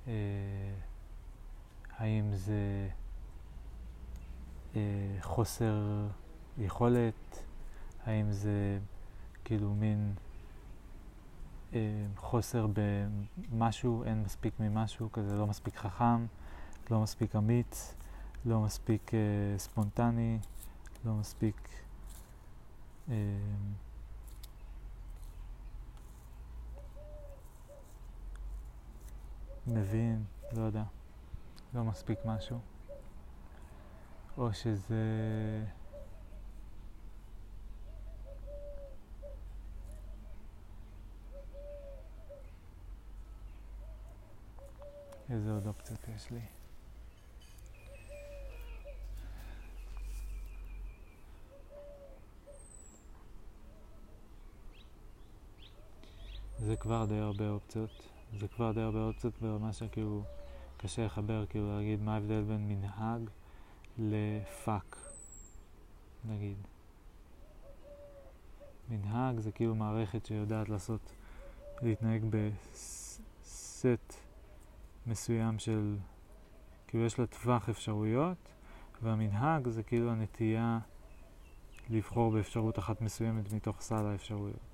אה, 0.07 0.13
האם 1.99 2.35
זה 2.35 2.89
חוסר 5.21 6.07
יכולת, 6.59 7.45
האם 8.05 8.33
זה 8.33 8.79
כאילו 9.45 9.75
מין 9.75 10.15
אה, 11.75 12.07
חוסר 12.17 12.67
במשהו, 13.53 14.05
אין 14.05 14.23
מספיק 14.23 14.55
ממשהו, 14.61 15.13
כזה 15.13 15.37
לא 15.37 15.47
מספיק 15.47 15.77
חכם, 15.77 16.27
לא 16.91 17.01
מספיק 17.01 17.37
אמיץ, 17.37 17.95
לא 18.45 18.61
מספיק 18.61 19.15
אה, 19.15 19.59
ספונטני, 19.59 20.39
לא 21.05 21.15
מספיק... 21.15 21.69
אה, 23.09 23.15
מבין, 29.67 30.25
לא 30.53 30.63
יודע, 30.63 30.83
לא 31.75 31.85
מספיק 31.85 32.19
משהו. 32.25 32.74
או 34.39 34.53
שזה... 34.53 35.05
איזה 45.31 45.53
עוד 45.53 45.67
אופציות 45.67 46.01
יש 46.17 46.31
לי? 46.31 46.41
זה 56.59 56.77
כבר 56.77 57.05
די 57.05 57.19
הרבה 57.19 57.49
אופציות. 57.49 58.09
זה 58.39 58.49
כבר 58.49 58.73
די 58.73 58.81
הרבה 58.81 58.99
אופציות 58.99 59.35
ברמה 59.43 59.73
שכאילו 59.73 60.23
קשה 60.77 61.05
לחבר, 61.05 61.47
כאילו 61.47 61.77
להגיד 61.77 62.03
מה 62.03 62.15
ההבדל 62.15 62.43
בין 62.43 62.69
מנהג 62.69 63.31
לפאק, 63.99 64.97
נגיד. 66.25 66.57
מנהג 68.89 69.41
זה 69.41 69.53
כאילו 69.53 69.75
מערכת 69.75 70.27
שיודעת 70.27 70.69
לעשות, 70.69 71.13
להתנהג 71.83 72.25
בסט 72.31 74.15
מסוים 75.07 75.59
של, 75.59 75.97
כאילו 76.87 77.05
יש 77.05 77.19
לה 77.19 77.27
טווח 77.27 77.69
אפשרויות, 77.69 78.49
והמנהג 79.03 79.69
זה 79.69 79.83
כאילו 79.83 80.11
הנטייה 80.11 80.79
לבחור 81.91 82.33
באפשרות 82.33 82.79
אחת 82.79 83.01
מסוימת 83.01 83.53
מתוך 83.53 83.81
סל 83.81 84.07
האפשרויות. 84.07 84.74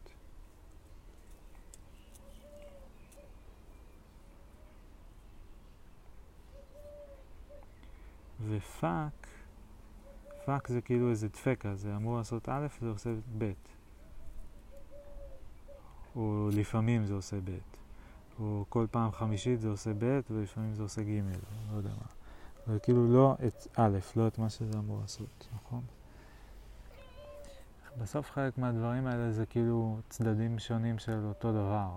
ופאק, 8.50 9.26
פאק 10.44 10.68
זה 10.68 10.80
כאילו 10.80 11.10
איזה 11.10 11.28
דפקט, 11.28 11.74
זה 11.74 11.96
אמור 11.96 12.16
לעשות 12.16 12.48
א', 12.48 12.66
זה 12.80 12.88
עושה 12.88 13.10
ב'. 13.38 13.52
או 16.16 16.48
לפעמים 16.52 17.06
זה 17.06 17.14
עושה 17.14 17.36
ב'. 17.44 17.58
או 18.40 18.64
כל 18.68 18.86
פעם 18.90 19.12
חמישית 19.12 19.60
זה 19.60 19.68
עושה 19.68 19.90
ב', 19.98 20.20
ולפעמים 20.30 20.74
זה 20.74 20.82
עושה 20.82 21.02
ג', 21.02 21.20
לא 21.72 21.76
יודע 21.76 21.90
מה. 21.90 22.06
זה 22.72 22.80
כאילו 22.80 23.12
לא 23.12 23.36
את 23.46 23.66
א', 23.78 23.98
לא 24.16 24.26
את 24.26 24.38
מה 24.38 24.50
שזה 24.50 24.78
אמור 24.78 25.00
לעשות, 25.00 25.48
נכון? 25.54 25.82
בסוף 27.98 28.30
חלק 28.30 28.58
מהדברים 28.58 29.06
האלה 29.06 29.32
זה 29.32 29.46
כאילו 29.46 29.98
צדדים 30.08 30.58
שונים 30.58 30.98
של 30.98 31.24
אותו 31.24 31.52
דבר. 31.52 31.90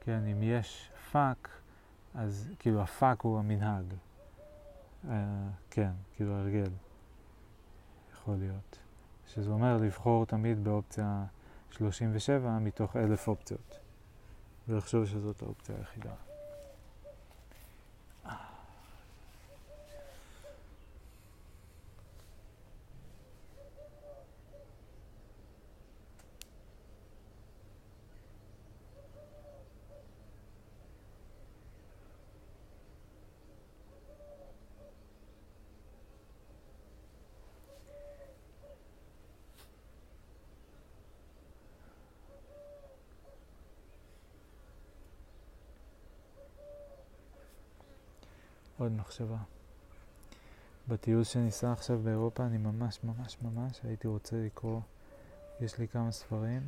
כן, 0.00 0.26
אם 0.32 0.42
יש 0.42 0.90
פאק, 1.12 1.48
אז 2.14 2.48
כאילו 2.58 2.82
הפאק 2.82 3.20
הוא 3.20 3.38
המנהג. 3.38 3.84
אה, 5.08 5.48
כן, 5.70 5.90
כאילו 6.16 6.32
הרגל. 6.32 6.70
יכול 8.12 8.36
להיות. 8.38 8.78
שזה 9.26 9.50
אומר 9.50 9.76
לבחור 9.76 10.26
תמיד 10.26 10.64
באופציה 10.64 11.24
37 11.70 12.58
מתוך 12.58 12.96
אלף 12.96 13.28
אופציות. 13.28 13.78
ולחשוב 14.68 15.06
שזאת 15.06 15.42
האופציה 15.42 15.76
היחידה. 15.78 16.12
עוד 48.78 48.92
מחשבה. 48.92 49.38
בטיול 50.88 51.24
שניסע 51.24 51.72
עכשיו 51.72 51.98
באירופה 51.98 52.46
אני 52.46 52.58
ממש 52.58 52.98
ממש 53.04 53.38
ממש 53.42 53.80
הייתי 53.84 54.08
רוצה 54.08 54.36
לקרוא, 54.36 54.80
יש 55.60 55.78
לי 55.78 55.88
כמה 55.88 56.12
ספרים 56.12 56.62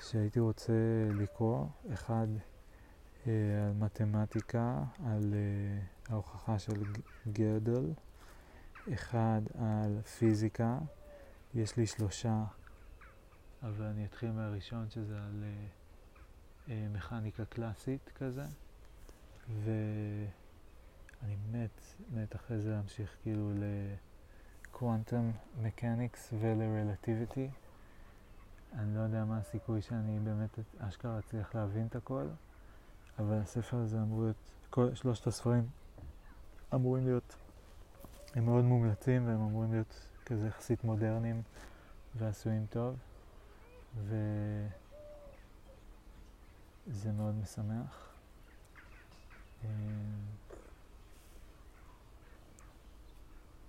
שהייתי 0.00 0.40
רוצה 0.40 0.72
לקרוא, 1.14 1.66
אחד 1.92 2.26
אה, 3.26 3.32
על 3.66 3.72
מתמטיקה, 3.72 4.82
על 5.06 5.34
אה, 5.34 5.82
ההוכחה 6.08 6.58
של 6.58 6.82
גרדל, 7.32 7.92
אחד 8.92 9.40
על 9.58 10.00
פיזיקה, 10.02 10.78
יש 11.54 11.76
לי 11.76 11.86
שלושה, 11.86 12.44
אבל 13.62 13.84
אני 13.84 14.04
אתחיל 14.04 14.30
מהראשון 14.30 14.90
שזה 14.90 15.16
על 15.16 15.44
אה, 15.44 15.66
אה, 16.68 16.86
מכניקה 16.92 17.44
קלאסית 17.44 18.10
כזה, 18.14 18.44
ו... 19.54 19.70
אני 21.22 21.36
מת, 21.52 21.80
מת 22.10 22.36
אחרי 22.36 22.58
זה 22.60 22.70
להמשיך 22.70 23.16
כאילו 23.22 23.52
לקוואנטום 24.68 25.32
מקניקס 25.62 26.32
ולרלטיביטי. 26.40 27.48
אני 28.72 28.96
לא 28.96 29.00
יודע 29.00 29.24
מה 29.24 29.38
הסיכוי 29.38 29.82
שאני 29.82 30.18
באמת 30.18 30.58
אשכרה 30.78 31.18
אצליח 31.18 31.54
להבין 31.54 31.86
את 31.86 31.96
הכל, 31.96 32.26
אבל 33.18 33.38
הספר 33.38 33.76
הזה 33.76 33.98
אמור 33.98 34.22
להיות, 34.22 34.36
כל 34.70 34.94
שלושת 34.94 35.26
הספרים 35.26 35.68
אמורים 36.74 37.04
להיות, 37.04 37.36
הם 38.34 38.44
מאוד 38.44 38.64
מומלצים 38.64 39.26
והם 39.26 39.40
אמורים 39.40 39.72
להיות 39.72 40.08
כזה 40.26 40.46
יחסית 40.46 40.84
מודרניים 40.84 41.42
ועשויים 42.16 42.66
טוב. 42.70 42.96
ו... 43.96 44.16
זה 46.86 47.12
מאוד 47.12 47.34
משמח. 47.34 48.09
אה, 49.64 49.68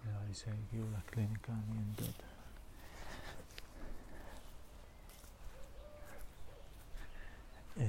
נראה 0.05 0.23
לי 0.27 0.33
שהגיעו 0.33 0.87
לקליניקה, 0.97 1.51
אני 1.51 1.77
אמדוד. 1.77 2.13
אה, 7.77 7.85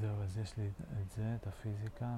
זהו, 0.00 0.22
אז 0.22 0.38
יש 0.38 0.56
לי 0.56 0.70
את 1.02 1.10
זה, 1.16 1.34
את 1.34 1.46
הפיזיקה, 1.46 2.16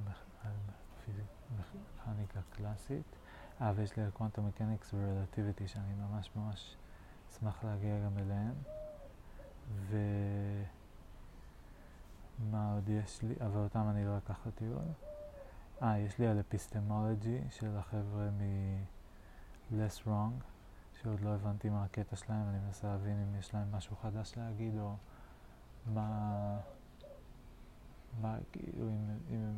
מכניקה 1.59 2.41
קלאסית. 2.57 3.17
אה, 3.61 3.73
ויש 3.77 3.97
לי 3.97 4.03
קוונטום 4.13 4.47
מקניקס 4.47 4.95
ורלטיביטי, 4.95 5.69
שאני 5.69 5.95
ממש 5.95 6.31
ממש 6.37 6.77
אשמח 7.31 7.65
להגיע 7.65 8.01
גם 8.05 8.19
אליהם. 8.19 8.55
ומה 12.41 12.75
עוד 12.75 12.89
יש 12.89 13.23
לי? 13.23 13.35
אבל 13.47 13.61
אותם 13.61 13.87
אני 13.91 14.05
לא 14.05 14.19
אקח 14.19 14.47
לטיול. 14.47 14.83
אה, 15.83 15.99
יש 15.99 16.19
לי 16.19 16.27
על 16.27 16.41
אפיסטמולוגי 16.41 17.39
של 17.51 17.77
החבר'ה 17.77 18.29
מ-less 18.31 20.07
wrong, 20.07 20.45
שעוד 21.03 21.21
לא 21.21 21.35
הבנתי 21.35 21.71
מה 21.71 21.85
הקטע 21.85 22.17
שלהם, 22.17 22.49
אני 22.49 22.59
מנסה 22.59 22.87
להבין 22.87 23.17
אם 23.23 23.35
יש 23.39 23.55
להם 23.55 23.73
משהו 23.73 23.97
חדש 23.97 24.33
להגיד, 24.37 24.79
או 24.79 24.95
מה... 25.87 26.59
מה, 28.21 28.37
כאילו, 28.53 28.89
אם, 28.89 29.19
אם, 29.31 29.55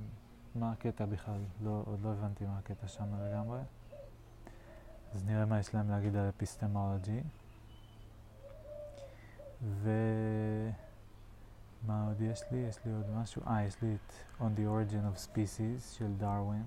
מה 0.54 0.72
הקטע 0.72 1.06
בכלל, 1.06 1.40
לא, 1.62 1.82
עוד 1.86 2.00
לא 2.00 2.12
הבנתי 2.12 2.46
מה 2.46 2.58
הקטע 2.58 2.88
שם 2.88 3.14
לגמרי. 3.14 3.60
אז 5.14 5.24
נראה 5.24 5.44
מה 5.44 5.58
יש 5.60 5.74
להם 5.74 5.90
להגיד 5.90 6.16
על 6.16 6.28
אפיסטמולוגי. 6.28 7.20
ומה 9.62 9.94
עוד 12.08 12.20
יש 12.20 12.42
לי? 12.50 12.58
יש 12.58 12.78
לי 12.84 12.92
עוד 12.92 13.10
משהו. 13.10 13.42
אה, 13.46 13.62
יש 13.62 13.82
לי 13.82 13.94
את 13.94 14.12
On 14.40 14.58
the 14.58 14.60
Origin 14.60 15.14
of 15.14 15.18
Species 15.28 15.98
של 15.98 16.12
דרווין, 16.16 16.64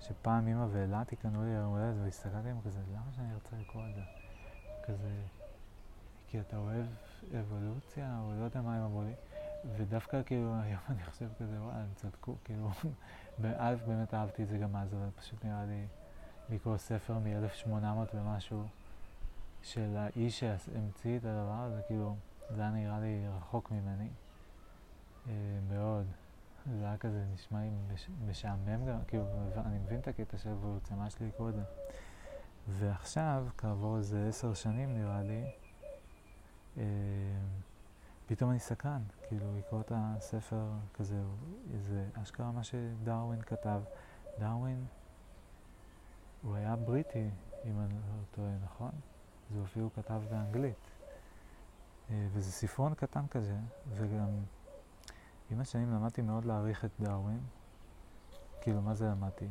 שפעם 0.00 0.48
אמא 0.48 0.66
ואלה 0.70 1.02
תקנו 1.06 1.44
לי 1.44 1.50
היום 1.50 1.76
הולדת 1.76 1.94
והסתכלתי 2.04 2.36
עליהם 2.36 2.60
כזה, 2.64 2.80
למה 2.94 3.12
שאני 3.16 3.34
ארצה 3.34 3.56
לקרוא 3.60 3.82
את 3.90 3.94
זה? 3.94 4.00
כזה, 4.82 5.10
כי 6.28 6.40
אתה 6.40 6.56
אוהב 6.56 6.86
אבולוציה, 7.40 8.20
או 8.20 8.32
לא 8.38 8.44
יודע 8.44 8.60
מה 8.60 8.76
הם 8.76 8.82
אמרו 8.82 9.02
לי. 9.02 9.12
ודווקא 9.76 10.22
כאילו 10.22 10.54
היום 10.62 10.80
אני 10.88 11.04
חושב 11.04 11.28
כזה, 11.38 11.62
וואי, 11.62 11.74
הם 11.74 11.88
צדקו, 11.94 12.36
כאילו, 12.44 12.70
באלף 13.42 13.82
באמת 13.86 14.14
אהבתי 14.14 14.42
את 14.42 14.48
זה 14.48 14.58
גם 14.58 14.76
אז, 14.76 14.94
אבל 14.94 15.08
פשוט 15.16 15.44
נראה 15.44 15.64
לי 15.64 15.86
לקרוא 16.52 16.76
ספר 16.76 17.18
מ-1800 17.18 18.14
ומשהו 18.14 18.64
של 19.62 19.96
האיש 19.96 20.40
שהמציא 20.40 21.18
את 21.18 21.24
הדבר 21.24 21.62
הזה, 21.66 21.80
כאילו, 21.86 22.16
זה 22.50 22.60
היה 22.62 22.70
נראה 22.70 23.00
לי 23.00 23.24
רחוק 23.36 23.70
ממני 23.70 24.08
אה, 25.28 25.32
מאוד. 25.70 26.06
זה 26.78 26.84
היה 26.84 26.96
כזה 26.96 27.24
נשמע 27.34 27.60
לי 27.60 27.70
מש, 27.94 28.08
משעמם 28.28 28.86
גם, 28.86 28.98
כאילו, 29.08 29.24
אני 29.56 29.78
מבין 29.78 30.00
את 30.00 30.08
הקטע 30.08 30.38
של 30.38 30.50
אבולוציה, 30.50 30.96
מה 30.96 31.06
יש 31.06 31.20
לי 31.20 31.26
לקרוא 31.26 31.48
את 31.48 31.54
זה? 31.54 31.62
ועכשיו, 32.68 33.46
כעבור 33.58 33.96
איזה 33.96 34.28
עשר 34.28 34.54
שנים 34.54 34.94
נראה 34.94 35.22
לי, 35.22 35.44
אה, 36.76 36.82
פתאום 38.26 38.50
אני 38.50 38.58
סקרן, 38.58 39.02
כאילו 39.28 39.56
לקרוא 39.58 39.80
את 39.80 39.92
הספר 39.94 40.64
כזה, 40.94 41.22
זה 41.78 42.04
אשכרה 42.22 42.52
מה 42.52 42.64
שדרווין 42.64 43.42
כתב. 43.42 43.82
דרווין, 44.38 44.86
הוא 46.42 46.56
היה 46.56 46.76
בריטי, 46.76 47.28
אם 47.64 47.80
אני 47.80 47.94
לא 47.94 48.24
טועה, 48.30 48.52
נכון? 48.64 48.90
הוא 49.54 49.64
אפילו 49.64 49.90
כתב 49.92 50.22
באנגלית. 50.30 50.76
אה, 52.10 52.26
וזה 52.32 52.52
ספרון 52.52 52.94
קטן 52.94 53.26
כזה, 53.30 53.56
וגם 53.94 54.28
עם 55.50 55.60
השנים 55.60 55.90
למדתי 55.90 56.22
מאוד 56.22 56.44
להעריך 56.44 56.84
את 56.84 56.90
דרווין. 57.00 57.40
כאילו, 58.60 58.82
מה 58.82 58.94
זה 58.94 59.06
למדתי? 59.06 59.48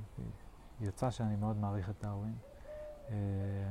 יצא 0.82 1.12
שאני 1.12 1.36
מאוד 1.36 1.58
מעריך 1.58 1.89
את 1.89 1.95
דרווין. 2.01 2.36
אה, 3.10 3.15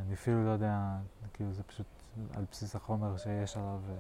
אני 0.01 0.15
אפילו 0.15 0.45
לא 0.45 0.51
יודע, 0.51 0.97
כאילו 1.33 1.53
זה 1.53 1.63
פשוט 1.63 1.87
על 2.35 2.45
בסיס 2.51 2.77
החומר 2.77 3.17
שיש 3.17 3.57
עליו. 3.57 3.81
אה, 3.89 3.95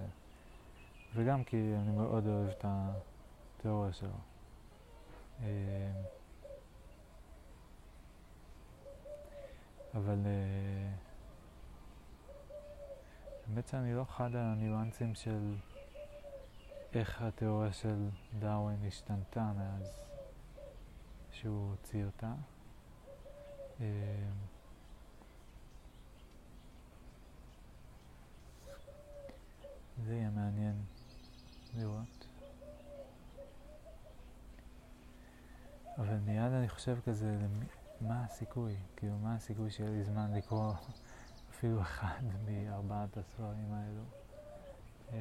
וגם 1.15 1.45
כי 1.45 1.75
אני 1.79 1.91
מאוד 1.91 2.27
אוהב 2.27 2.49
את 2.49 2.65
התיאוריה 2.69 3.93
שלו. 3.93 4.11
אבל 9.95 10.19
אה, 10.27 10.93
האמת 13.47 13.69
שאני 13.69 13.95
לא 13.95 14.05
חד 14.05 14.37
על 14.37 14.43
הניואנסים 14.43 15.15
של 15.15 15.55
איך 16.93 17.23
התיאוריה 17.23 17.73
של 17.73 18.09
דאווין 18.39 18.85
השתנתה 18.87 19.53
מאז 19.57 20.01
שהוא 21.33 21.71
הוציא 21.71 22.05
אותה. 22.05 22.33
אה, 23.81 23.87
זה 30.05 30.15
יהיה 30.15 30.31
מעניין. 30.31 30.85
לראות. 31.77 32.27
אבל 35.99 36.17
מיד 36.17 36.53
אני 36.53 36.69
חושב 36.69 36.99
כזה, 37.07 37.27
למי, 37.27 37.67
מה 38.01 38.25
הסיכוי? 38.25 38.77
כאילו, 38.97 39.19
מה 39.19 39.35
הסיכוי 39.35 39.71
שיהיה 39.71 39.91
לי 39.91 40.05
זמן 40.05 40.33
לקרוא 40.35 40.73
אפילו 41.51 41.83
אחד 41.83 42.21
מארבעת 42.47 43.17
הספרים 43.17 43.73
האלו? 43.73 44.03
אמ, 45.13 45.17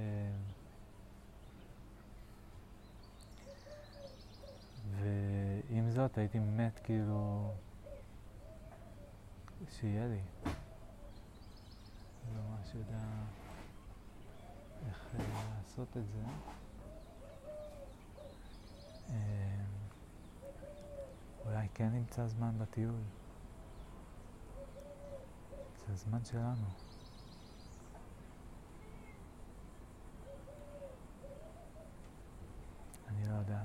ועם 4.92 5.92
זאת 5.92 6.18
הייתי 6.18 6.40
מת 6.40 6.80
כאילו 6.84 7.52
שיהיה 9.70 10.08
לי. 10.08 10.22
לא 12.36 12.42
ממש 12.42 12.76
יודע... 12.76 13.00
איך 14.88 15.16
אה, 15.20 15.26
לעשות 15.58 15.98
את 15.98 16.04
זה. 16.08 16.24
אה, 19.10 19.66
אולי 21.46 21.69
כן 21.80 21.90
נמצא 21.94 22.28
זמן 22.28 22.52
בטיול. 22.58 23.02
זה 25.78 25.94
הזמן 25.94 26.26
שלנו. 26.26 26.66
אני 33.10 33.28
לא 33.28 33.34
יודע. 33.34 33.62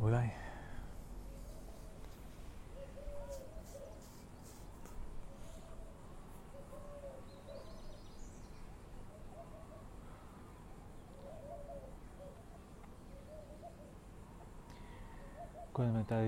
אולי. 0.00 0.28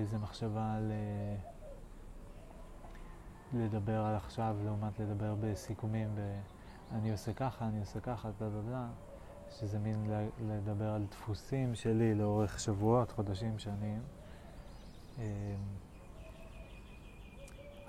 איזו 0.07 0.19
מחשבה 0.19 0.73
על 0.73 0.91
לדבר 3.53 4.05
על 4.05 4.15
עכשיו 4.15 4.55
לעומת 4.65 4.99
לדבר 4.99 5.35
בסיכומים 5.41 6.09
ואני 6.15 7.11
עושה 7.11 7.33
ככה, 7.33 7.67
אני 7.67 7.79
עושה 7.79 7.99
ככה, 7.99 8.29
בלה 8.39 8.49
בלה 8.49 8.61
בלה, 8.61 8.87
שזה 9.49 9.79
מין 9.79 10.11
לדבר 10.47 10.89
על 10.89 11.05
דפוסים 11.11 11.75
שלי 11.75 12.15
לאורך 12.15 12.59
שבועות, 12.59 13.11
חודשים, 13.11 13.59
שנים. 13.59 14.01
אמ, 15.17 15.23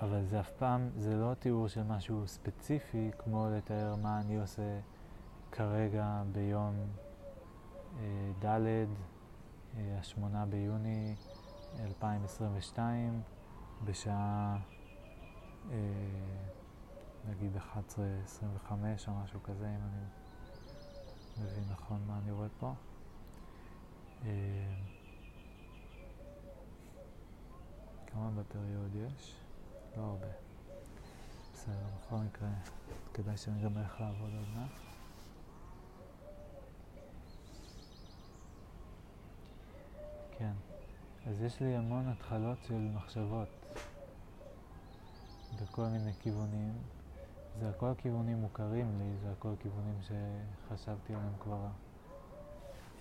אבל 0.01 0.25
זה 0.25 0.39
אף 0.39 0.51
פעם, 0.51 0.89
זה 0.97 1.15
לא 1.15 1.33
תיאור 1.33 1.67
של 1.67 1.83
משהו 1.83 2.27
ספציפי, 2.27 3.11
כמו 3.17 3.47
לתאר 3.57 3.95
מה 3.95 4.19
אני 4.19 4.39
עושה 4.39 4.79
כרגע 5.51 6.23
ביום 6.31 6.75
אה, 7.99 8.31
ד', 8.45 8.45
אה, 8.47 9.97
השמונה 9.99 10.45
ביוני 10.45 11.15
2022 11.79 13.21
בשעה 13.85 14.57
אה, 15.71 15.75
נגיד 17.29 17.57
11.25 17.57 18.71
או 19.07 19.13
משהו 19.23 19.43
כזה, 19.43 19.69
אם 19.69 19.81
אני 19.83 20.03
מבין 21.37 21.63
נכון 21.71 22.01
מה 22.07 22.19
אני 22.23 22.31
רואה 22.31 22.47
פה. 22.59 22.73
אה, 24.25 24.73
כמה 28.07 28.29
בטריות 28.31 28.91
יש? 28.95 29.35
לא 29.97 30.01
הרבה. 30.01 30.27
בסדר, 31.53 31.87
בכל 32.05 32.15
מקרה, 32.15 32.49
כדאי 33.13 33.37
שאני 33.37 33.63
גם 33.63 33.77
אלך 33.77 34.01
לעבוד 34.01 34.29
עוד 34.35 34.47
מעט. 34.55 34.69
כן. 40.37 40.53
אז 41.29 41.41
יש 41.41 41.61
לי 41.61 41.75
המון 41.75 42.07
התחלות 42.07 42.57
של 42.67 42.89
מחשבות 42.95 43.47
בכל 45.61 45.85
מיני 45.85 46.11
כיוונים. 46.19 46.73
זה 47.59 47.69
הכל 47.69 47.91
כיוונים 47.97 48.37
מוכרים 48.37 48.99
לי, 48.99 49.17
זה 49.23 49.31
הכל 49.31 49.53
כיוונים 49.59 49.99
שחשבתי 50.01 51.13
עליהם 51.13 51.33
כבר 51.39 51.67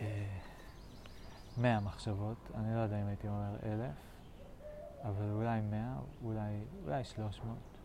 אה, 0.01 0.39
מאה 1.57 1.81
מחשבות. 1.81 2.37
אני 2.55 2.75
לא 2.75 2.81
יודע 2.81 3.03
אם 3.03 3.07
הייתי 3.07 3.29
אומר 3.29 3.57
אלף, 3.63 3.95
אבל 5.03 5.31
אולי 5.33 5.61
מאה, 5.61 5.97
אולי, 6.25 6.65
אולי 6.85 7.05
שלוש 7.05 7.41
מאות. 7.45 7.79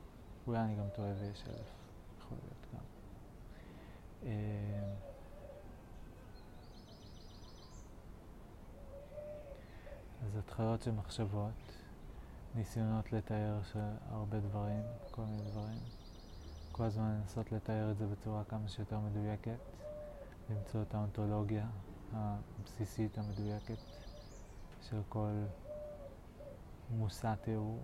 אולי 0.47 0.59
אני 0.59 0.75
גם 0.75 0.89
טועה 0.95 1.11
ויש 1.19 1.43
אלף, 1.47 1.71
יכול 2.19 2.37
להיות 2.41 2.65
גם. 2.73 2.83
אז 10.25 10.37
התחלות 10.37 10.81
של 10.81 10.91
מחשבות, 10.91 11.51
ניסיונות 12.55 13.13
לתאר 13.13 13.59
הרבה 14.09 14.39
דברים, 14.39 14.83
כל 15.11 15.21
מיני 15.21 15.51
דברים. 15.51 15.79
כל 16.71 16.83
הזמן 16.83 17.19
לנסות 17.19 17.51
לתאר 17.51 17.91
את 17.91 17.97
זה 17.97 18.07
בצורה 18.07 18.43
כמה 18.43 18.69
שיותר 18.69 18.99
מדויקת, 18.99 19.57
למצוא 20.49 20.81
את 20.81 20.93
האונתולוגיה 20.93 21.65
הבסיסית 22.13 23.17
המדויקת 23.17 23.77
של 24.81 25.01
כל 25.09 25.31
מושא 26.89 27.33
תיאור. 27.41 27.79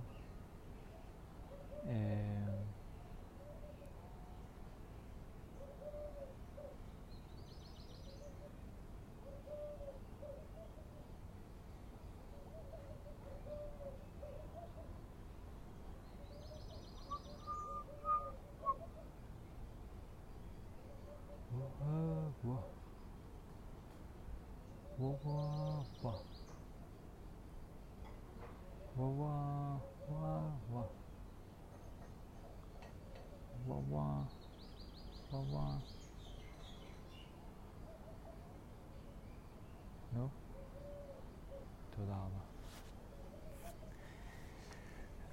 אה, 25.02 25.06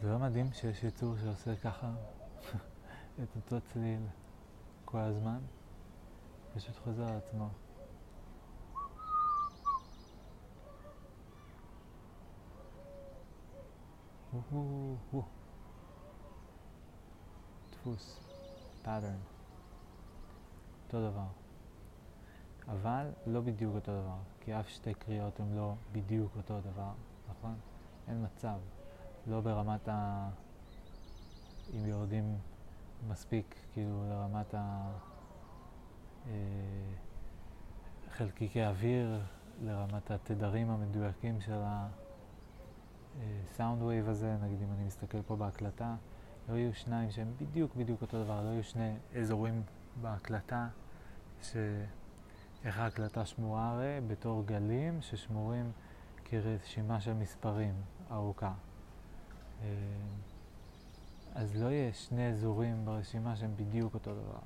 זה 0.02 0.10
לא 0.10 0.18
מדהים 0.18 0.52
שיש 0.52 0.84
יצור 0.84 1.14
שעושה 1.22 1.56
ככה 1.56 1.94
את 3.22 3.36
אותו 3.36 3.60
צליל 3.60 4.06
כל 4.84 4.98
הזמן? 4.98 5.38
פשוט 6.54 6.76
חוזר 6.84 7.04
על 7.08 7.16
עצמו. 7.16 7.65
דפוס, 17.70 18.20
pattern, 18.84 19.20
אותו 20.86 21.10
דבר. 21.10 21.26
אבל 22.68 23.10
לא 23.26 23.40
בדיוק 23.40 23.74
אותו 23.74 23.92
דבר, 24.02 24.18
כי 24.40 24.60
אף 24.60 24.68
שתי 24.68 24.94
קריאות 24.94 25.40
הן 25.40 25.56
לא 25.56 25.74
בדיוק 25.92 26.32
אותו 26.36 26.60
דבר, 26.60 26.90
נכון? 27.30 27.54
אין 28.08 28.24
מצב. 28.24 28.58
לא 29.26 29.40
ברמת 29.40 29.88
ה... 29.88 30.28
אם 31.74 31.86
יורדים 31.86 32.38
מספיק, 33.08 33.54
כאילו, 33.72 34.04
לרמת 34.08 34.54
ה... 34.54 34.92
אה, 36.26 36.32
חלקיקי 38.10 38.66
אוויר, 38.66 39.20
לרמת 39.62 40.10
התדרים 40.10 40.70
המדויקים 40.70 41.40
של 41.40 41.62
הסאונד 43.44 43.82
אה, 43.82 43.86
wave 43.86 44.08
הזה, 44.08 44.36
נגיד 44.42 44.62
אם 44.62 44.72
אני 44.72 44.84
מסתכל 44.84 45.22
פה 45.22 45.36
בהקלטה, 45.36 45.94
לא 46.48 46.54
יהיו 46.54 46.74
שניים 46.74 47.10
שהם 47.10 47.32
בדיוק 47.40 47.74
בדיוק 47.74 48.02
אותו 48.02 48.24
דבר, 48.24 48.42
לא 48.44 48.48
יהיו 48.48 48.64
שני 48.64 48.96
אזורים 49.20 49.62
בהקלטה, 50.00 50.68
שאיך 51.42 52.78
ההקלטה 52.78 53.26
שמורה 53.26 53.70
הרי 53.70 54.00
בתור 54.08 54.44
גלים 54.46 55.02
ששמורים 55.02 55.72
כרשימה 56.24 57.00
של 57.00 57.12
מספרים 57.12 57.74
ארוכה. 58.10 58.52
אה, 59.62 59.68
אז 61.34 61.56
לא 61.56 61.66
יהיה 61.66 61.92
שני 61.92 62.28
אזורים 62.28 62.84
ברשימה 62.84 63.36
שהם 63.36 63.52
בדיוק 63.56 63.94
אותו 63.94 64.14
דבר. 64.14 64.38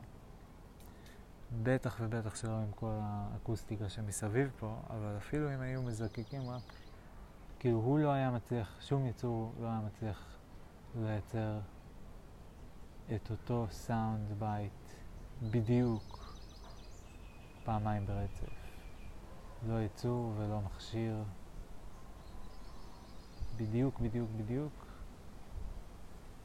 בטח 1.63 1.97
ובטח 2.01 2.35
שלא 2.35 2.59
עם 2.59 2.73
כל 2.75 2.93
האקוסטיקה 3.03 3.89
שמסביב 3.89 4.51
פה, 4.59 4.77
אבל 4.91 5.17
אפילו 5.17 5.55
אם 5.55 5.61
היו 5.61 5.83
מזקקים 5.83 6.43
רק, 6.51 6.63
כאילו 7.61 7.79
הוא 7.79 7.99
לא 7.99 8.13
היה 8.13 8.31
מצליח, 8.31 8.77
שום 8.81 9.07
יצור 9.07 9.53
לא 9.61 9.67
היה 9.67 9.81
מצליח 9.87 10.37
לייצר 11.01 11.59
את 13.15 13.31
אותו 13.31 13.67
sound 13.71 14.33
bite 14.39 14.73
בדיוק 15.43 16.35
פעמיים 17.65 18.07
ברצף. 18.07 18.53
לא 19.69 19.83
יצור 19.83 20.33
ולא 20.37 20.61
מכשיר. 20.61 21.23
בדיוק, 23.57 24.01
בדיוק, 24.01 24.31
בדיוק. 24.37 24.87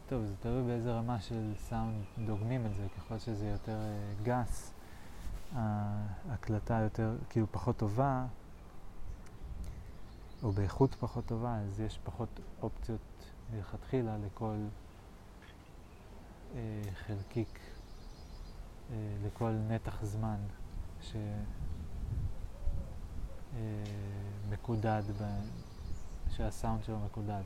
טוב, 0.08 0.26
זה 0.26 0.36
תלוי 0.40 0.64
באיזה 0.64 0.94
רמה 0.94 1.20
של 1.20 1.54
סאונד 1.58 2.04
דוגמים 2.26 2.66
את 2.66 2.76
זה, 2.76 2.88
ככל 2.98 3.18
שזה 3.18 3.48
יותר 3.48 3.78
uh, 3.78 4.24
גס, 4.26 4.74
ההקלטה 5.56 6.80
יותר, 6.80 7.16
כאילו 7.30 7.48
פחות 7.52 7.78
טובה, 7.78 8.26
או 10.46 10.52
באיכות 10.52 10.96
פחות 10.96 11.26
טובה, 11.26 11.60
אז 11.60 11.80
יש 11.80 12.00
פחות 12.04 12.40
אופציות 12.62 13.32
מלכתחילה 13.52 14.18
לכל 14.18 14.56
uh, 16.54 16.56
חלקיק, 16.94 17.60
uh, 17.60 18.94
לכל 19.26 19.52
נתח 19.52 20.04
זמן 20.04 20.40
שמקודד, 24.52 25.04
uh, 25.20 25.24
שהסאונד 26.30 26.84
שלו 26.84 27.00
מקודד. 27.00 27.44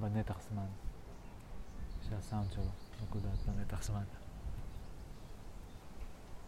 בנתח 0.00 0.40
זמן, 0.50 0.66
שהסאונד 2.08 2.52
שלו 2.52 2.64
מקודד 3.02 3.36
בנתח 3.46 3.82
זמן. 3.82 4.04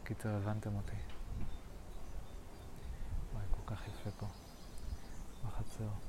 קיצר, 0.05 0.29
הבנתם 0.29 0.77
אותי. 0.77 1.06
כל 3.67 3.75
כך 3.75 3.89
יפה 3.89 4.11
פה, 4.19 4.27
בחצר. 5.47 6.06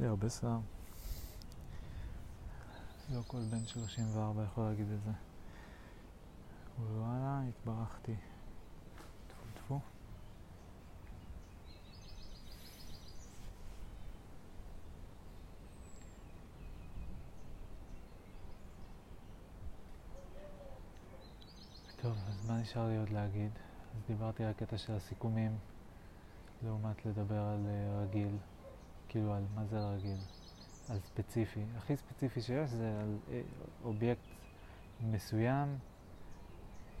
לי 0.00 0.06
הרבה 0.06 0.30
שיער. 0.30 0.58
לא 3.14 3.20
כל 3.26 3.38
בן 3.50 3.66
34 3.66 4.44
יכול 4.44 4.64
להגיד 4.64 4.86
את 4.92 5.02
זה. 5.04 5.10
וואלה, 6.78 7.42
התברכתי. 7.48 8.14
טפו 9.28 9.44
טפו. 9.54 9.80
טוב, 22.02 22.16
אז 22.28 22.46
מה 22.46 22.60
נשאר 22.60 22.88
לי 22.88 22.96
עוד 22.96 23.10
להגיד? 23.10 23.50
אז 23.94 24.02
דיברתי 24.08 24.44
על 24.44 24.50
הקטע 24.50 24.78
של 24.78 24.92
הסיכומים 24.92 25.58
לעומת 26.64 27.06
לדבר 27.06 27.40
על 27.40 27.66
אה, 27.66 28.02
רגיל, 28.02 28.36
כאילו 29.10 29.34
על 29.34 29.44
מה 29.54 29.64
זה 29.64 29.80
רגיל, 29.80 30.18
על 30.88 30.98
ספציפי. 31.00 31.64
הכי 31.76 31.96
ספציפי 31.96 32.40
שיש 32.40 32.70
זה 32.70 32.98
על 33.00 33.16
אה, 33.28 33.32
אובייקט 33.84 34.20
מסוים, 35.00 35.78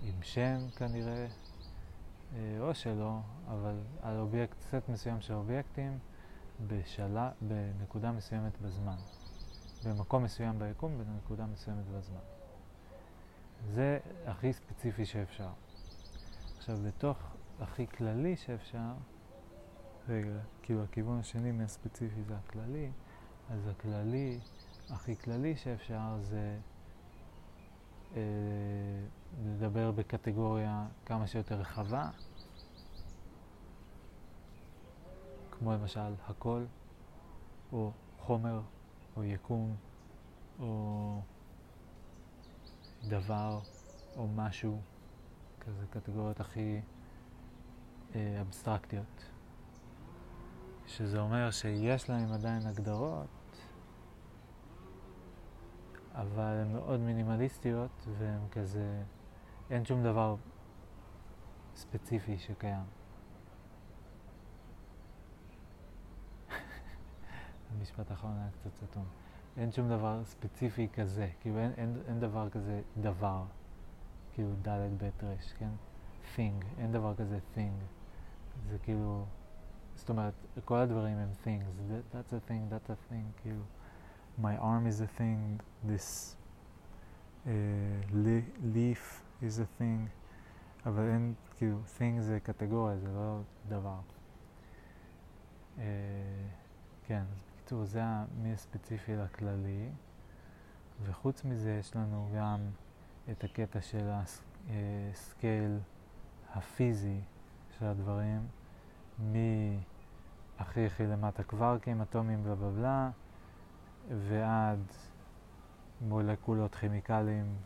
עם 0.02 0.22
שם 0.22 0.58
כנראה, 0.76 1.26
אה, 1.26 2.36
או 2.60 2.74
שלא, 2.74 3.18
אבל 3.48 3.74
על 4.02 4.18
אובייקט, 4.18 4.60
סט 4.60 4.88
מסוים 4.88 5.20
של 5.20 5.34
אובייקטים 5.34 5.98
בשלה, 6.66 7.30
בנקודה 7.40 8.12
מסוימת 8.12 8.60
בזמן. 8.62 8.96
במקום 9.84 10.22
מסוים 10.24 10.58
ביקום, 10.58 10.98
בנקודה 10.98 11.46
מסוימת 11.46 11.84
בזמן. 11.86 12.20
זה 13.72 13.98
הכי 14.26 14.52
ספציפי 14.52 15.06
שאפשר. 15.06 15.50
עכשיו, 16.56 16.76
בתוך 16.86 17.18
הכי 17.60 17.86
כללי 17.86 18.36
שאפשר, 18.36 18.92
רגע, 20.10 20.40
כאילו 20.62 20.84
הכיוון 20.84 21.18
השני 21.18 21.52
מהספציפי 21.52 22.22
זה 22.22 22.34
הכללי, 22.36 22.90
אז 23.50 23.66
הכללי, 23.66 24.38
הכי 24.90 25.16
כללי 25.16 25.56
שאפשר 25.56 26.18
זה 26.20 26.58
אה, 28.16 28.20
לדבר 29.44 29.90
בקטגוריה 29.90 30.86
כמה 31.06 31.26
שיותר 31.26 31.54
רחבה, 31.54 32.10
כמו 35.50 35.72
למשל 35.72 36.14
הכל, 36.26 36.64
או 37.72 37.92
חומר, 38.18 38.60
או 39.16 39.24
יקום, 39.24 39.76
או 40.60 41.20
דבר, 43.08 43.60
או 44.16 44.28
משהו, 44.28 44.80
כזה 45.60 45.86
קטגוריות 45.90 46.40
הכי 46.40 46.80
אה, 48.14 48.40
אבסטרקטיות. 48.40 49.30
שזה 50.90 51.20
אומר 51.20 51.50
שיש 51.50 52.10
להם 52.10 52.32
עדיין 52.32 52.66
הגדרות, 52.66 53.26
אבל 56.14 56.62
הן 56.62 56.72
מאוד 56.72 57.00
מינימליסטיות 57.00 58.06
והן 58.18 58.40
כזה, 58.52 59.02
אין 59.70 59.84
שום 59.84 60.02
דבר 60.02 60.36
ספציפי 61.74 62.38
שקיים. 62.38 62.84
המשפט 67.70 68.10
האחרון 68.10 68.36
היה 68.38 68.50
קצת 68.50 68.76
סתום. 68.76 69.04
אין 69.56 69.72
שום 69.72 69.88
דבר 69.88 70.24
ספציפי 70.24 70.88
כזה, 70.92 71.30
כאילו 71.40 71.58
אין, 71.58 71.72
אין, 71.76 72.02
אין 72.08 72.20
דבר 72.20 72.50
כזה 72.50 72.82
דבר, 73.00 73.44
כאילו 74.34 74.50
ד' 74.62 74.68
ב' 74.98 75.24
ר', 75.24 75.34
כן? 75.58 75.70
thing, 76.36 76.64
אין 76.78 76.92
דבר 76.92 77.14
כזה 77.14 77.38
thing. 77.54 77.84
זה 78.68 78.78
כאילו, 78.78 79.24
זאת 80.00 80.08
אומרת, 80.08 80.34
כל 80.64 80.76
הדברים 80.76 81.18
הם 81.18 81.28
things, 81.44 81.90
that, 81.90 82.16
that's 82.16 82.32
a 82.32 82.50
thing, 82.50 82.72
that's 82.72 82.90
a 82.90 83.12
thing, 83.12 83.42
כאילו, 83.42 83.62
my 84.38 84.56
arm 84.60 84.86
is 84.86 85.00
a 85.00 85.18
thing, 85.18 85.60
this 85.90 86.36
uh, 87.46 87.50
leaf 88.74 89.22
is 89.42 89.58
a 89.58 89.80
thing, 89.80 90.08
אבל 90.86 91.08
אין, 91.08 91.34
כאילו, 91.56 91.78
thing 91.98 92.20
זה 92.20 92.40
קטגוריה, 92.40 92.96
זה 92.98 93.08
לא 93.08 93.40
דבר. 93.68 94.00
Uh, 95.76 95.80
כן, 97.06 97.22
אז 97.34 97.44
בקיצור, 97.54 97.84
זה 97.84 98.02
מהספציפי 98.42 99.16
לכללי, 99.16 99.88
וחוץ 101.02 101.44
מזה 101.44 101.76
יש 101.80 101.96
לנו 101.96 102.28
גם 102.36 102.60
את 103.30 103.44
הקטע 103.44 103.80
של 103.80 104.10
הסקייל 104.70 105.78
הפיזי 106.54 107.20
של 107.78 107.84
הדברים, 107.86 108.46
מהכי 109.18 109.89
הכי 110.60 111.06
למטה 111.06 111.42
קווארקים, 111.42 112.02
אטומים 112.02 112.44
בלה 112.44 112.54
בלה 112.54 112.70
בלה, 112.70 113.10
ועד 114.28 114.80
מולקולות 116.00 116.74
כימיקליים 116.74 117.56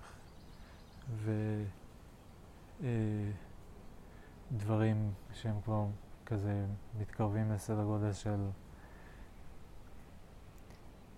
ודברים 4.50 5.12
שהם 5.32 5.60
כבר 5.64 5.86
כזה 6.26 6.66
מתקרבים 7.00 7.52
לסדר 7.52 7.84
גודל 7.84 8.12
של 8.12 8.48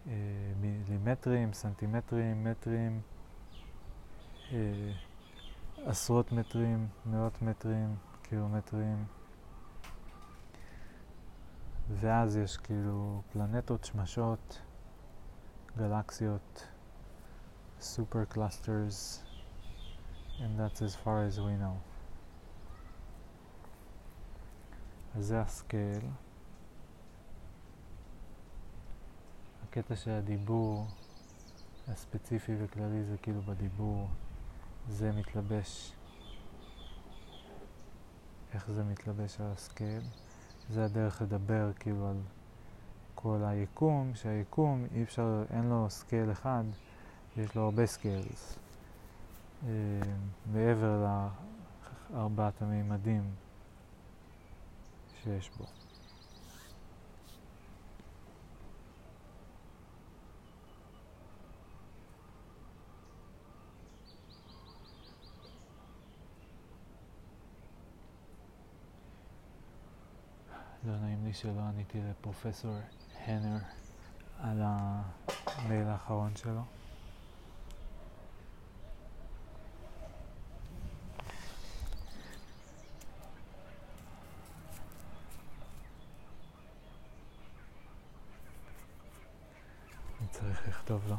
אה, 0.07 0.13
מילימטרים, 0.61 1.53
סנטימטרים, 1.53 2.45
מטרים, 2.45 3.01
אה, 4.53 4.93
עשרות 5.85 6.33
מטרים, 6.33 6.89
מאות 7.07 7.43
מטרים, 7.43 7.97
קילומטרים. 8.23 9.05
ואז 11.95 12.37
יש 12.37 12.57
כאילו 12.57 13.23
פלנטות, 13.33 13.85
שמשות, 13.85 14.61
גלקסיות, 15.79 16.67
super 17.81 18.35
clusters, 18.35 19.21
and 20.39 20.59
that's 20.59 20.81
as 20.83 20.95
far 21.05 21.25
as 21.29 21.39
we 21.39 21.55
know. 21.63 21.77
אז 25.17 25.27
זה 25.27 25.41
ה 25.41 25.50
scale. 25.50 26.07
הקטע 29.65 29.97
של 29.97 30.11
הדיבור 30.11 30.87
הספציפי 31.89 32.53
וכללי 32.59 33.05
זה 33.05 33.17
כאילו 33.23 33.43
בדיבור, 33.43 34.09
זה 34.89 35.13
מתלבש, 35.13 35.93
איך 38.55 38.71
זה 38.71 38.85
מתלבש 38.85 39.41
על 39.41 39.47
ה 39.53 39.60
scale. 39.60 40.03
זה 40.71 40.85
הדרך 40.85 41.23
לדבר 41.23 41.71
כאילו 41.79 42.09
על 42.09 42.17
כל 43.15 43.39
היקום, 43.45 44.11
שהיקום 44.15 44.87
אי 44.95 45.03
אפשר, 45.03 45.45
אין 45.51 45.69
לו 45.69 45.87
scale 45.91 46.33
אחד, 46.33 46.65
יש 47.37 47.55
לו 47.55 47.63
הרבה 47.63 47.87
scales. 47.87 48.59
אה, 49.67 49.71
מעבר 50.53 51.07
לארבעת 52.11 52.63
המימדים 52.63 53.31
שיש 55.23 55.51
בו. 55.59 55.65
לא 71.27 71.31
לי 71.31 71.35
שלא 71.35 71.61
עניתי 71.61 71.99
לפרופסור 72.11 72.77
הנר 73.25 73.59
על 74.41 74.63
המייל 74.63 75.87
האחרון 75.87 76.37
שלו. 76.37 76.63
לכתוב 90.69 91.09
לו. 91.09 91.17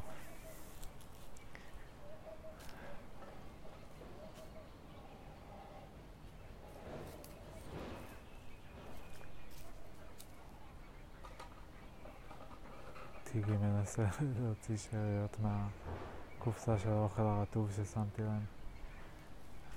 מנסה 13.77 14.05
להוציא 14.41 14.77
שאריות 14.77 15.37
מהקופסה 15.39 16.79
של 16.79 16.89
האוכל 16.89 17.21
הרטוב 17.21 17.71
ששמתי 17.71 18.21
להם. 18.21 18.45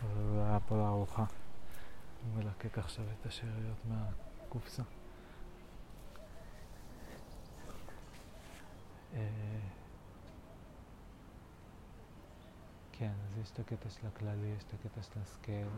אבל 0.02 0.22
הוא 0.22 0.42
היה 0.42 0.58
פה 0.60 0.76
לארוחה. 0.76 1.24
הוא 2.24 2.42
מלקק 2.42 2.78
עכשיו 2.78 3.04
את 3.20 3.26
השאריות 3.26 3.78
מהקופסה. 3.88 4.82
אה, 9.14 9.28
כן, 12.92 13.12
אז 13.26 13.38
יש 13.38 13.50
את 13.50 13.58
הקטע 13.58 13.90
של 13.90 14.06
הכללי, 14.06 14.46
יש 14.46 14.62
את 14.62 14.74
הקטע 14.74 15.02
של 15.02 15.20
הסקייל. 15.22 15.68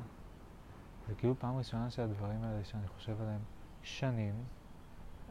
זה 1.09 1.15
כאילו 1.15 1.35
פעם 1.39 1.57
ראשונה 1.57 1.91
שהדברים 1.91 2.45
האלה 2.45 2.65
שאני 2.65 2.89
חושב 2.89 3.21
עליהם 3.21 3.41
שנים, 3.83 4.45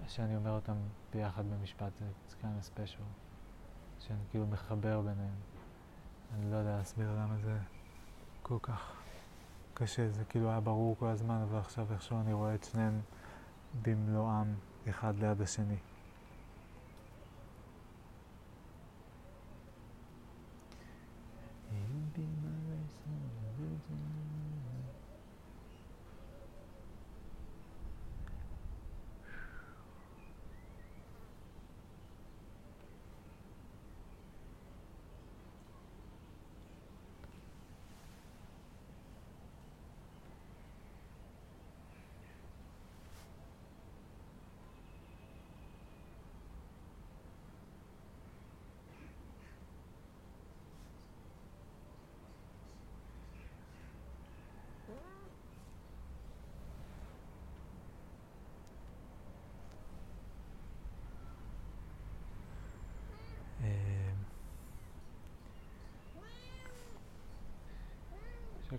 שאני 0.08 0.36
אומר 0.36 0.52
אותם 0.52 0.76
ביחד 1.14 1.44
במשפט, 1.46 1.92
זה 2.00 2.06
of 2.42 2.78
special, 2.78 3.04
שאני 4.00 4.20
כאילו 4.30 4.48
מחבר 4.48 5.02
ביניהם. 5.02 5.36
אני 6.36 6.52
לא 6.52 6.56
יודע 6.56 6.78
להסביר 6.78 7.12
למה 7.12 7.38
זה 7.38 7.58
כל 8.42 8.58
כך 8.62 8.94
קשה, 9.74 10.10
זה 10.10 10.24
כאילו 10.26 10.50
היה 10.50 10.60
ברור 10.60 10.96
כל 11.00 11.08
הזמן, 11.08 11.42
אבל 11.50 11.60
עכשיו 11.60 11.88
איכשהו 11.94 12.22
אני 12.22 12.34
רואה 12.34 12.56
את 12.56 12.64
שניהם 12.64 13.02
במלואם 13.82 14.54
אחד 14.89 15.20
ליד 15.20 15.42
השני. 15.42 15.78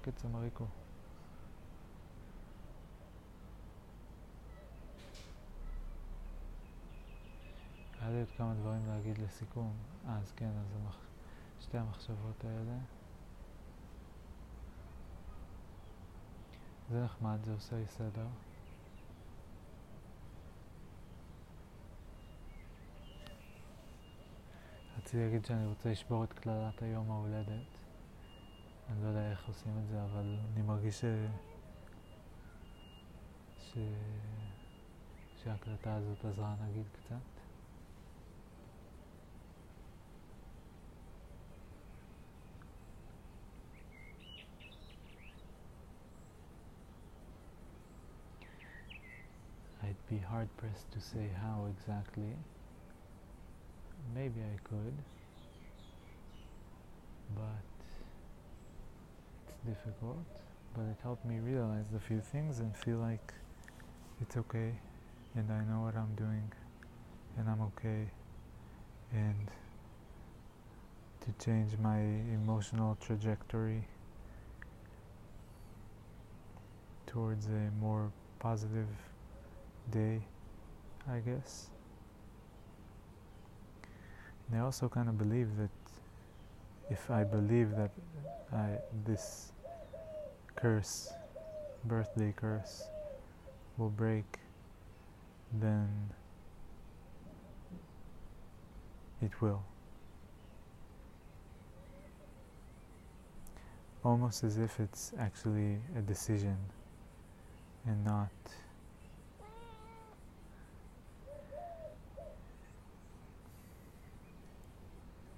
שקט 0.02 0.18
סמריקו. 0.18 0.64
היה 8.00 8.10
לי 8.10 8.18
עוד 8.18 8.28
כמה 8.36 8.54
דברים 8.54 8.86
להגיד 8.86 9.18
לסיכום. 9.18 9.72
אה, 10.08 10.18
אז 10.18 10.32
כן, 10.36 10.50
אז 10.60 10.76
המח... 10.82 10.96
שתי 11.60 11.78
המחשבות 11.78 12.44
האלה. 12.44 12.78
זה 16.90 17.04
נחמד, 17.04 17.38
זה 17.44 17.52
עושה 17.52 17.76
לי 17.76 17.86
סדר. 17.86 18.26
רציתי 24.98 25.24
להגיד 25.24 25.44
שאני 25.44 25.66
רוצה 25.66 25.90
לשבור 25.90 26.24
את 26.24 26.32
קללת 26.32 26.82
היום 26.82 27.10
ההולדת. 27.10 27.81
אני 28.90 29.02
לא 29.02 29.08
יודע 29.08 29.30
איך 29.30 29.48
עושים 29.48 29.72
את 29.78 29.88
זה, 29.88 30.02
אבל 30.04 30.36
אני 30.52 30.62
מרגיש 30.62 31.00
ש... 31.00 31.04
ש... 33.58 33.78
שההקלטה 35.42 35.94
הזאת 35.94 36.24
עזרה 36.24 36.54
נגיד 36.68 36.84
קצת. 36.92 37.16
I'd 49.82 49.96
be 50.08 50.18
hard 50.18 50.48
pressed 50.56 50.90
to 50.92 51.00
say 51.00 51.26
how 51.44 51.66
exactly. 51.74 52.32
Maybe 54.14 54.40
I 54.40 54.56
could, 54.68 54.96
but 57.36 57.60
it's 57.66 57.71
difficult. 59.66 60.24
But 60.74 60.82
it 60.82 60.96
helped 61.02 61.24
me 61.24 61.38
realize 61.38 61.86
a 61.94 62.00
few 62.00 62.20
things 62.20 62.60
and 62.60 62.74
feel 62.76 62.96
like 62.98 63.32
it's 64.20 64.36
okay, 64.36 64.72
and 65.34 65.50
I 65.52 65.64
know 65.64 65.82
what 65.82 65.96
I'm 65.96 66.14
doing, 66.14 66.50
and 67.36 67.48
I'm 67.48 67.60
okay, 67.60 68.10
and 69.12 69.50
to 71.20 71.44
change 71.44 71.76
my 71.78 71.98
emotional 72.00 72.96
trajectory 73.00 73.84
towards 77.06 77.46
a 77.46 77.70
more 77.78 78.10
positive 78.38 78.88
day, 79.90 80.20
I 81.08 81.18
guess. 81.18 81.68
And 84.48 84.58
I 84.58 84.64
also 84.64 84.88
kind 84.88 85.08
of 85.08 85.18
believe 85.18 85.56
that 85.58 85.70
if 86.90 87.10
I 87.10 87.24
believe 87.24 87.76
that 87.76 87.90
I, 88.52 88.78
this 89.04 89.51
curse, 90.62 91.12
birthday 91.84 92.32
curse, 92.36 92.84
will 93.76 93.90
break, 93.90 94.38
then 95.52 95.88
it 99.20 99.42
will. 99.42 99.64
Almost 104.04 104.44
as 104.44 104.56
if 104.56 104.78
it's 104.78 105.12
actually 105.18 105.78
a 105.98 106.00
decision 106.00 106.56
and 107.84 108.04
not 108.04 108.30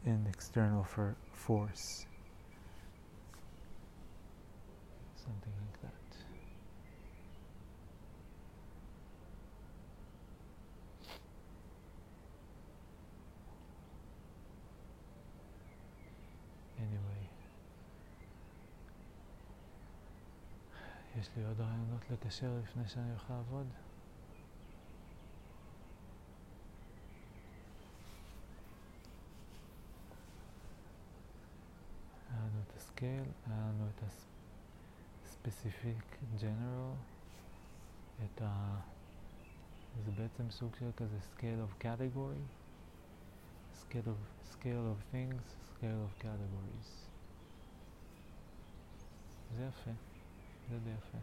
an 0.05 0.27
external 0.29 0.85
for 0.85 1.17
force. 1.33 2.05
יש 21.35 21.39
לי 21.39 21.45
עוד 21.47 21.61
רעיונות 21.61 22.11
לקשר 22.11 22.59
לפני 22.63 22.89
שאני 22.89 23.11
הולך 23.11 23.31
לעבוד? 23.31 23.67
היה 32.31 32.41
לנו 32.41 32.61
את 32.67 32.77
הסקייל, 32.77 33.25
היה 33.47 33.57
לנו 33.57 33.89
את 33.89 34.03
הספציפיק 35.25 36.17
ג'נרל, 36.41 36.93
את 38.25 38.43
ה... 38.43 38.81
זה 40.05 40.11
בעצם 40.11 40.51
סוג 40.51 40.77
של 40.79 40.91
כזה 40.97 41.19
scale 41.37 41.69
of 41.69 41.83
category, 41.83 42.45
scale 43.83 44.07
of, 44.07 44.53
scale 44.55 44.87
of 44.95 45.15
things, 45.15 45.43
scale 45.75 46.03
of 46.07 46.23
categories. 46.23 47.09
זה 49.53 49.65
יפה, 49.65 49.91
זה 50.71 50.79
די 50.79 50.91
יפה. 50.91 51.19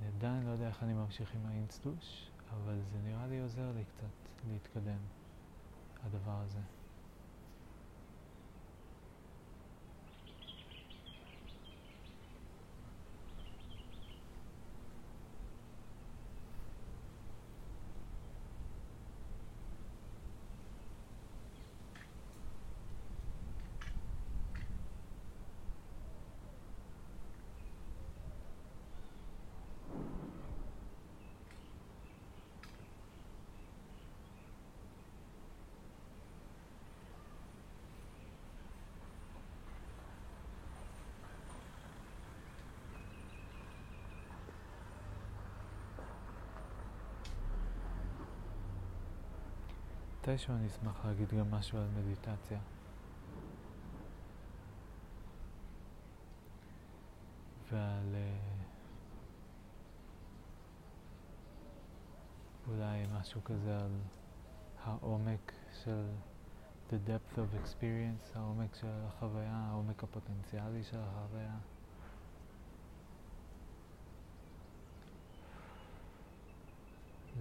אני 0.00 0.08
עדיין 0.16 0.46
לא 0.46 0.50
יודע 0.50 0.68
איך 0.68 0.82
אני 0.82 0.92
ממשיך 0.92 1.34
עם 1.34 1.46
האינסטוש, 1.46 2.30
אבל 2.50 2.80
זה 2.92 2.98
נראה 3.04 3.26
לי 3.26 3.40
עוזר 3.40 3.72
לי 3.72 3.84
קצת 3.84 4.48
להתקדם, 4.48 4.98
הדבר 6.04 6.40
הזה. 6.44 6.81
מתישהו 50.22 50.54
אני 50.54 50.66
אשמח 50.66 51.04
להגיד 51.04 51.28
גם 51.28 51.50
משהו 51.50 51.78
על 51.78 51.88
מדיטציה. 51.96 52.58
ועל 57.72 58.14
uh, 58.14 58.18
אולי 62.68 63.06
משהו 63.12 63.44
כזה 63.44 63.78
על 63.78 64.00
העומק 64.84 65.52
של 65.84 66.06
the 66.90 66.94
depth 67.08 67.36
of 67.36 67.64
experience, 67.64 68.38
העומק 68.38 68.74
של 68.74 68.86
החוויה, 69.06 69.56
העומק 69.70 70.04
הפוטנציאלי 70.04 70.84
של 70.84 71.00
החוויה. 71.00 71.56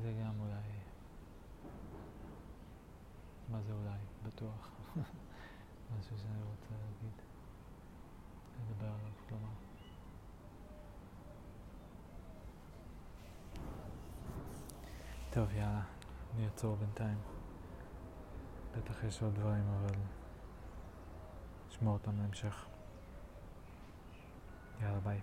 זה 0.02 0.14
גם 0.24 0.34
אולי 0.40 0.71
זה 3.68 3.74
אולי? 3.74 4.00
בטוח. 4.24 4.72
משהו 6.00 6.18
שאני 6.18 6.44
רוצה 6.44 6.70
להגיד, 6.72 7.22
לדבר 8.60 8.86
עליו, 8.88 9.12
כלומר. 9.30 9.50
טוב, 15.30 15.52
יאללה, 15.54 15.84
אני 16.36 16.46
אעצור 16.46 16.76
בינתיים. 16.76 17.18
בטח 18.78 19.04
יש 19.04 19.22
עוד 19.22 19.36
דברים, 19.36 19.64
אבל 19.68 19.96
נשמור 21.68 21.94
אותם 21.94 22.18
להמשך. 22.18 22.66
יאללה, 24.82 25.00
ביי. 25.00 25.22